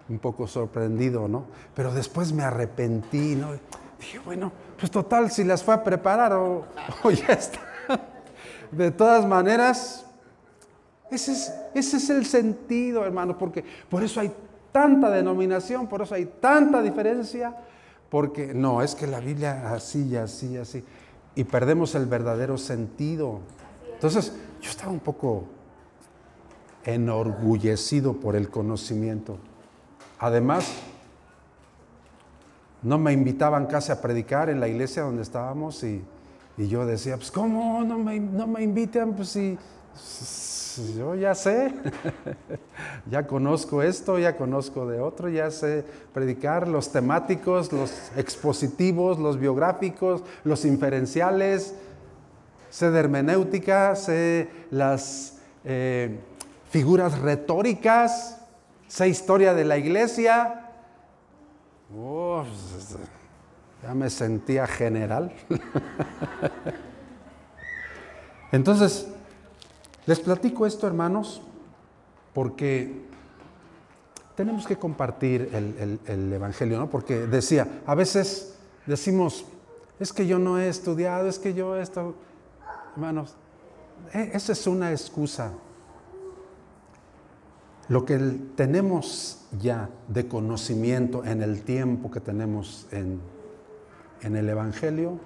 un 0.10 0.20
poco 0.20 0.48
sorprendido, 0.48 1.30
¿no? 1.30 1.46
Pero 1.74 1.94
después 1.94 2.34
me 2.34 2.44
arrepentí, 2.44 3.36
¿no? 3.36 3.54
Dije, 3.98 4.20
bueno, 4.20 4.52
pues 4.78 4.92
total, 4.92 5.32
si 5.32 5.46
las 5.46 5.64
fue 5.64 5.76
a 5.76 5.82
preparar 5.82 6.34
o, 6.34 6.66
ya 7.06 7.36
está. 7.36 7.62
De 8.72 8.92
todas 8.92 9.26
maneras, 9.26 10.06
ese 11.10 11.32
es, 11.32 11.54
ese 11.74 11.98
es 11.98 12.10
el 12.10 12.26
sentido, 12.26 13.06
hermano, 13.06 13.38
porque 13.38 13.64
por 13.90 14.04
eso 14.04 14.20
hay 14.20 14.34
tanta 14.74 15.10
denominación, 15.10 15.88
por 15.88 16.02
eso 16.02 16.16
hay 16.16 16.26
tanta 16.26 16.82
diferencia, 16.82 17.56
porque 18.12 18.54
no, 18.54 18.82
es 18.82 18.94
que 18.94 19.08
la 19.08 19.22
Biblia 19.22 19.72
así 19.74 20.06
y 20.06 20.18
así 20.18 20.58
así, 20.58 20.84
y 21.34 21.46
perdemos 21.46 21.96
el 21.96 22.06
verdadero 22.08 22.58
sentido. 22.58 23.40
Entonces, 23.94 24.34
yo 24.62 24.70
estaba 24.70 24.92
un 24.92 25.00
poco 25.00 25.46
enorgullecido 26.84 28.14
por 28.14 28.36
el 28.36 28.50
conocimiento. 28.50 29.38
Además, 30.20 30.74
no 32.84 32.98
me 32.98 33.14
invitaban 33.14 33.68
casi 33.68 33.94
a 33.94 34.02
predicar 34.02 34.50
en 34.50 34.60
la 34.60 34.68
iglesia 34.68 35.04
donde 35.04 35.22
estábamos 35.22 35.82
y, 35.84 36.04
yo 36.58 36.86
decía, 36.86 37.16
pues 37.16 37.32
¿cómo 37.32 37.82
no 37.84 37.98
me, 37.98 38.20
no 38.20 38.46
me 38.46 38.62
invitan? 38.62 39.14
Pues 39.14 39.30
si 39.30 39.58
yo 40.98 41.16
ya 41.16 41.36
sé, 41.36 41.74
ya 43.10 43.28
conozco 43.28 43.84
esto, 43.84 44.20
ya 44.20 44.38
conozco 44.38 44.88
de 44.88 45.00
otro, 45.00 45.30
ya 45.30 45.52
sé 45.52 45.86
predicar 46.14 46.68
los 46.68 46.92
temáticos, 46.92 47.72
los 47.72 48.12
expositivos, 48.16 49.20
los 49.20 49.38
biográficos, 49.38 50.24
los 50.44 50.66
inferenciales, 50.66 51.76
sé 52.70 52.92
de 52.92 53.00
hermenéutica, 53.00 53.96
sé 53.96 54.50
las 54.70 55.40
eh, 55.66 56.20
figuras 56.70 57.20
retóricas, 57.20 58.40
sé 58.88 59.10
historia 59.10 59.54
de 59.54 59.66
la 59.66 59.78
iglesia. 59.78 60.70
ya 63.84 63.94
me 63.94 64.10
sentía 64.10 64.68
general. 64.68 65.34
Entonces, 68.54 69.08
les 70.06 70.20
platico 70.20 70.66
esto, 70.66 70.88
hermanos, 70.88 71.42
porque 72.34 73.06
tenemos 74.36 74.66
que 74.66 74.78
compartir 74.78 75.50
el, 75.54 76.34
Evangelio, 76.34 76.80
¿no? 76.80 76.90
Porque 76.90 77.28
decía, 77.28 77.82
a 77.86 77.96
veces 77.96 78.56
decimos, 78.86 79.46
es 80.00 80.12
que 80.14 80.26
yo 80.26 80.40
no 80.40 80.58
he 80.58 80.68
estudiado, 80.68 81.28
es 81.28 81.38
que 81.38 81.54
yo 81.54 81.78
he 81.78 81.82
estado... 81.82 82.16
Hermanos, 82.94 83.36
e, 84.14 84.32
esa 84.34 84.54
es 84.54 84.66
una 84.68 84.92
excusa. 84.92 85.52
Lo 87.88 88.06
que 88.06 88.18
tenemos 88.56 89.46
ya 89.60 89.90
de 90.08 90.28
conocimiento 90.28 91.24
en 91.26 91.42
el 91.42 91.62
tiempo 91.64 92.10
que 92.10 92.22
tenemos 92.22 92.88
en, 92.92 93.20
en 94.22 94.36
el 94.36 94.50
Evangelio, 94.50 95.20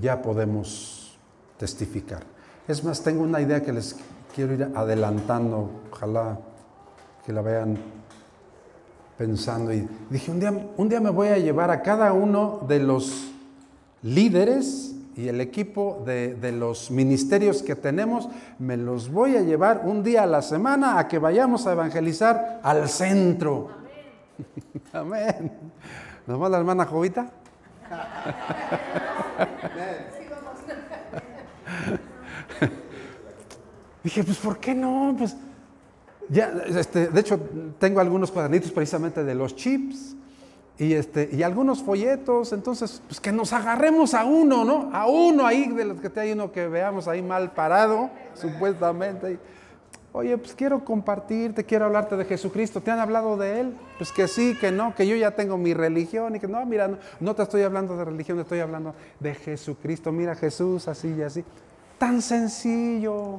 ya 0.00 0.22
podemos 0.22 1.18
testificar. 1.58 2.22
Es 2.70 2.84
más, 2.84 3.02
tengo 3.02 3.24
una 3.24 3.40
idea 3.40 3.64
que 3.64 3.72
les 3.72 3.96
quiero 4.32 4.54
ir 4.54 4.70
adelantando, 4.76 5.68
ojalá 5.90 6.38
que 7.26 7.32
la 7.32 7.42
vean 7.42 7.76
pensando. 9.18 9.72
Y 9.72 9.88
dije, 10.08 10.30
un 10.30 10.38
día, 10.38 10.54
un 10.76 10.88
día 10.88 11.00
me 11.00 11.10
voy 11.10 11.28
a 11.28 11.38
llevar 11.38 11.72
a 11.72 11.82
cada 11.82 12.12
uno 12.12 12.60
de 12.68 12.78
los 12.78 13.32
líderes 14.02 14.94
y 15.16 15.26
el 15.26 15.40
equipo 15.40 16.04
de, 16.06 16.52
los 16.52 16.92
ministerios 16.92 17.64
que 17.64 17.74
tenemos, 17.74 18.28
me 18.60 18.76
los 18.76 19.10
voy 19.10 19.36
a 19.36 19.40
llevar 19.40 19.82
un 19.84 20.04
día 20.04 20.22
a 20.22 20.26
la 20.26 20.40
semana 20.40 21.00
a 21.00 21.08
que 21.08 21.18
vayamos 21.18 21.66
a 21.66 21.72
evangelizar 21.72 22.60
al 22.62 22.88
centro. 22.88 23.70
Amén. 24.92 25.34
Amén. 25.36 25.52
¿Nomás 26.24 26.52
la 26.52 26.58
hermana 26.58 26.86
Jovita? 26.86 27.32
Dije, 34.02 34.24
pues 34.24 34.38
¿por 34.38 34.58
qué 34.58 34.74
no? 34.74 35.14
Pues 35.18 35.36
ya, 36.28 36.52
este, 36.66 37.08
de 37.08 37.20
hecho, 37.20 37.40
tengo 37.78 38.00
algunos 38.00 38.30
cuadernitos 38.30 38.70
precisamente 38.70 39.24
de 39.24 39.34
los 39.34 39.56
chips 39.56 40.14
y, 40.78 40.94
este, 40.94 41.28
y 41.32 41.42
algunos 41.42 41.82
folletos, 41.82 42.52
entonces, 42.52 43.02
pues 43.06 43.20
que 43.20 43.32
nos 43.32 43.52
agarremos 43.52 44.14
a 44.14 44.24
uno, 44.24 44.64
¿no? 44.64 44.90
A 44.92 45.06
uno 45.06 45.44
ahí, 45.44 45.68
de 45.68 45.84
los 45.84 46.00
que 46.00 46.18
hay 46.18 46.32
uno 46.32 46.52
que 46.52 46.68
veamos 46.68 47.08
ahí 47.08 47.20
mal 47.20 47.52
parado, 47.52 48.10
supuestamente. 48.34 49.38
Oye, 50.12 50.36
pues 50.38 50.54
quiero 50.54 50.84
compartirte, 50.84 51.64
quiero 51.64 51.84
hablarte 51.84 52.16
de 52.16 52.24
Jesucristo. 52.24 52.80
¿Te 52.80 52.90
han 52.90 52.98
hablado 52.98 53.36
de 53.36 53.60
Él? 53.60 53.76
Pues 53.98 54.10
que 54.10 54.26
sí, 54.26 54.56
que 54.58 54.72
no, 54.72 54.94
que 54.94 55.06
yo 55.06 55.14
ya 55.14 55.32
tengo 55.32 55.56
mi 55.56 55.72
religión 55.72 56.34
y 56.34 56.40
que 56.40 56.48
no, 56.48 56.64
mira, 56.66 56.98
no, 57.20 57.34
te 57.34 57.42
estoy 57.42 57.62
hablando 57.62 57.96
de 57.96 58.04
religión, 58.04 58.40
estoy 58.40 58.58
hablando 58.58 58.94
de 59.20 59.34
Jesucristo. 59.34 60.10
Mira 60.10 60.34
Jesús 60.34 60.88
así 60.88 61.14
y 61.16 61.22
así. 61.22 61.44
Tan 61.98 62.22
sencillo. 62.22 63.38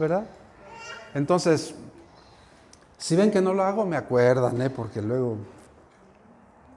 ¿Verdad? 0.00 0.24
Entonces, 1.14 1.74
si 2.98 3.14
ven 3.14 3.30
que 3.30 3.40
no 3.40 3.54
lo 3.54 3.62
hago, 3.62 3.86
me 3.86 3.96
acuerdan, 3.96 4.60
¿eh? 4.60 4.70
porque 4.70 5.00
luego... 5.00 5.36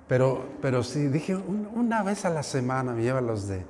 Pero, 0.08 0.44
pero 0.62 0.84
sí, 0.84 1.08
dije, 1.08 1.36
una 1.36 2.04
vez 2.04 2.26
a 2.26 2.30
la 2.30 2.44
semana 2.44 2.92
me 2.92 3.02
lleva 3.02 3.20
a 3.20 3.22
los 3.22 3.48
de 3.48 3.66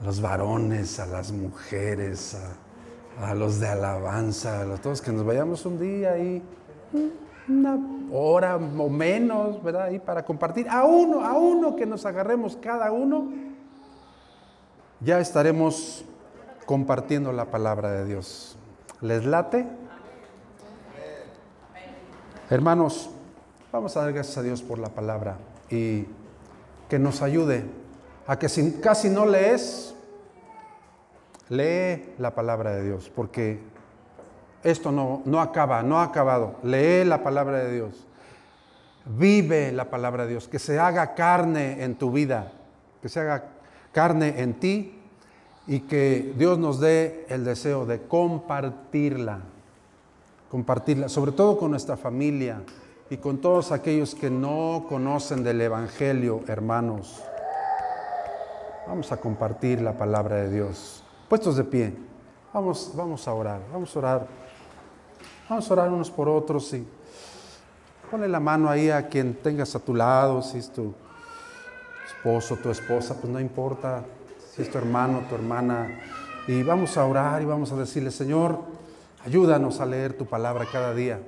a 0.00 0.04
los 0.04 0.20
varones, 0.20 1.00
a 1.00 1.06
las 1.06 1.32
mujeres, 1.32 2.36
a, 3.20 3.34
los 3.34 3.58
de 3.58 3.68
alabanza, 3.68 4.60
a 4.60 4.76
todos 4.76 5.02
que 5.02 5.10
nos 5.10 5.24
vayamos 5.24 5.66
un 5.66 5.80
día 5.80 6.12
ahí, 6.12 6.40
una 7.48 7.78
hora 8.12 8.56
o 8.56 8.88
menos, 8.88 9.60
¿verdad? 9.62 9.84
Ahí 9.84 9.98
para 9.98 10.24
compartir, 10.24 10.68
a 10.68 10.84
uno, 10.84 11.24
a 11.24 11.32
uno 11.32 11.74
que 11.74 11.84
nos 11.84 12.06
agarremos 12.06 12.56
cada 12.56 12.92
uno, 12.92 13.28
ya 15.00 15.18
estaremos 15.18 16.04
compartiendo 16.68 17.32
la 17.32 17.46
palabra 17.46 17.92
de 17.92 18.04
Dios. 18.04 18.54
¿Les 19.00 19.24
late? 19.24 19.66
Hermanos, 22.50 23.08
vamos 23.72 23.96
a 23.96 24.02
dar 24.02 24.12
gracias 24.12 24.36
a 24.36 24.42
Dios 24.42 24.60
por 24.60 24.78
la 24.78 24.90
palabra 24.90 25.38
y 25.70 26.04
que 26.90 26.98
nos 26.98 27.22
ayude 27.22 27.64
a 28.26 28.38
que 28.38 28.50
si 28.50 28.82
casi 28.82 29.08
no 29.08 29.24
lees, 29.24 29.94
lee 31.48 32.12
la 32.18 32.34
palabra 32.34 32.72
de 32.72 32.84
Dios, 32.84 33.10
porque 33.16 33.60
esto 34.62 34.92
no, 34.92 35.22
no 35.24 35.40
acaba, 35.40 35.82
no 35.82 36.00
ha 36.00 36.04
acabado. 36.04 36.56
Lee 36.62 37.02
la 37.06 37.22
palabra 37.22 37.60
de 37.60 37.72
Dios. 37.72 38.06
Vive 39.06 39.72
la 39.72 39.88
palabra 39.88 40.24
de 40.24 40.32
Dios, 40.32 40.48
que 40.48 40.58
se 40.58 40.78
haga 40.78 41.14
carne 41.14 41.82
en 41.82 41.94
tu 41.94 42.12
vida, 42.12 42.52
que 43.00 43.08
se 43.08 43.20
haga 43.20 43.44
carne 43.90 44.42
en 44.42 44.60
ti 44.60 44.97
y 45.68 45.80
que 45.80 46.32
Dios 46.36 46.58
nos 46.58 46.80
dé 46.80 47.26
el 47.28 47.44
deseo 47.44 47.84
de 47.84 48.00
compartirla, 48.00 49.40
compartirla, 50.50 51.10
sobre 51.10 51.32
todo 51.32 51.58
con 51.58 51.70
nuestra 51.70 51.98
familia 51.98 52.62
y 53.10 53.18
con 53.18 53.38
todos 53.38 53.70
aquellos 53.70 54.14
que 54.14 54.30
no 54.30 54.86
conocen 54.88 55.44
del 55.44 55.60
Evangelio, 55.60 56.40
hermanos. 56.48 57.22
Vamos 58.86 59.12
a 59.12 59.18
compartir 59.18 59.82
la 59.82 59.92
palabra 59.92 60.36
de 60.36 60.50
Dios. 60.50 61.04
Puestos 61.28 61.56
de 61.56 61.64
pie, 61.64 61.94
vamos, 62.54 62.92
vamos 62.96 63.28
a 63.28 63.34
orar, 63.34 63.60
vamos 63.70 63.94
a 63.94 63.98
orar. 63.98 64.26
Vamos 65.50 65.70
a 65.70 65.72
orar 65.74 65.90
unos 65.90 66.10
por 66.10 66.30
otros 66.30 66.72
y 66.72 66.86
ponle 68.10 68.28
la 68.28 68.40
mano 68.40 68.70
ahí 68.70 68.88
a 68.88 69.06
quien 69.08 69.34
tengas 69.34 69.74
a 69.74 69.80
tu 69.80 69.94
lado, 69.94 70.40
si 70.40 70.58
es 70.58 70.70
tu 70.70 70.94
esposo, 72.06 72.56
tu 72.56 72.70
esposa, 72.70 73.14
pues 73.20 73.30
no 73.30 73.38
importa, 73.38 74.02
es 74.62 74.70
tu 74.70 74.78
hermano, 74.78 75.24
tu 75.28 75.34
hermana, 75.34 76.00
y 76.46 76.62
vamos 76.62 76.96
a 76.96 77.04
orar 77.04 77.42
y 77.42 77.44
vamos 77.44 77.72
a 77.72 77.76
decirle, 77.76 78.10
Señor, 78.10 78.60
ayúdanos 79.24 79.80
a 79.80 79.86
leer 79.86 80.16
tu 80.16 80.26
palabra 80.26 80.66
cada 80.70 80.94
día. 80.94 81.20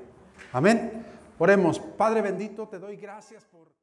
Amén. 0.53 1.05
Oremos, 1.39 1.79
Padre 1.79 2.23
bendito, 2.23 2.69
te 2.69 2.79
doy 2.79 2.97
gracias 2.97 3.45
por... 3.45 3.80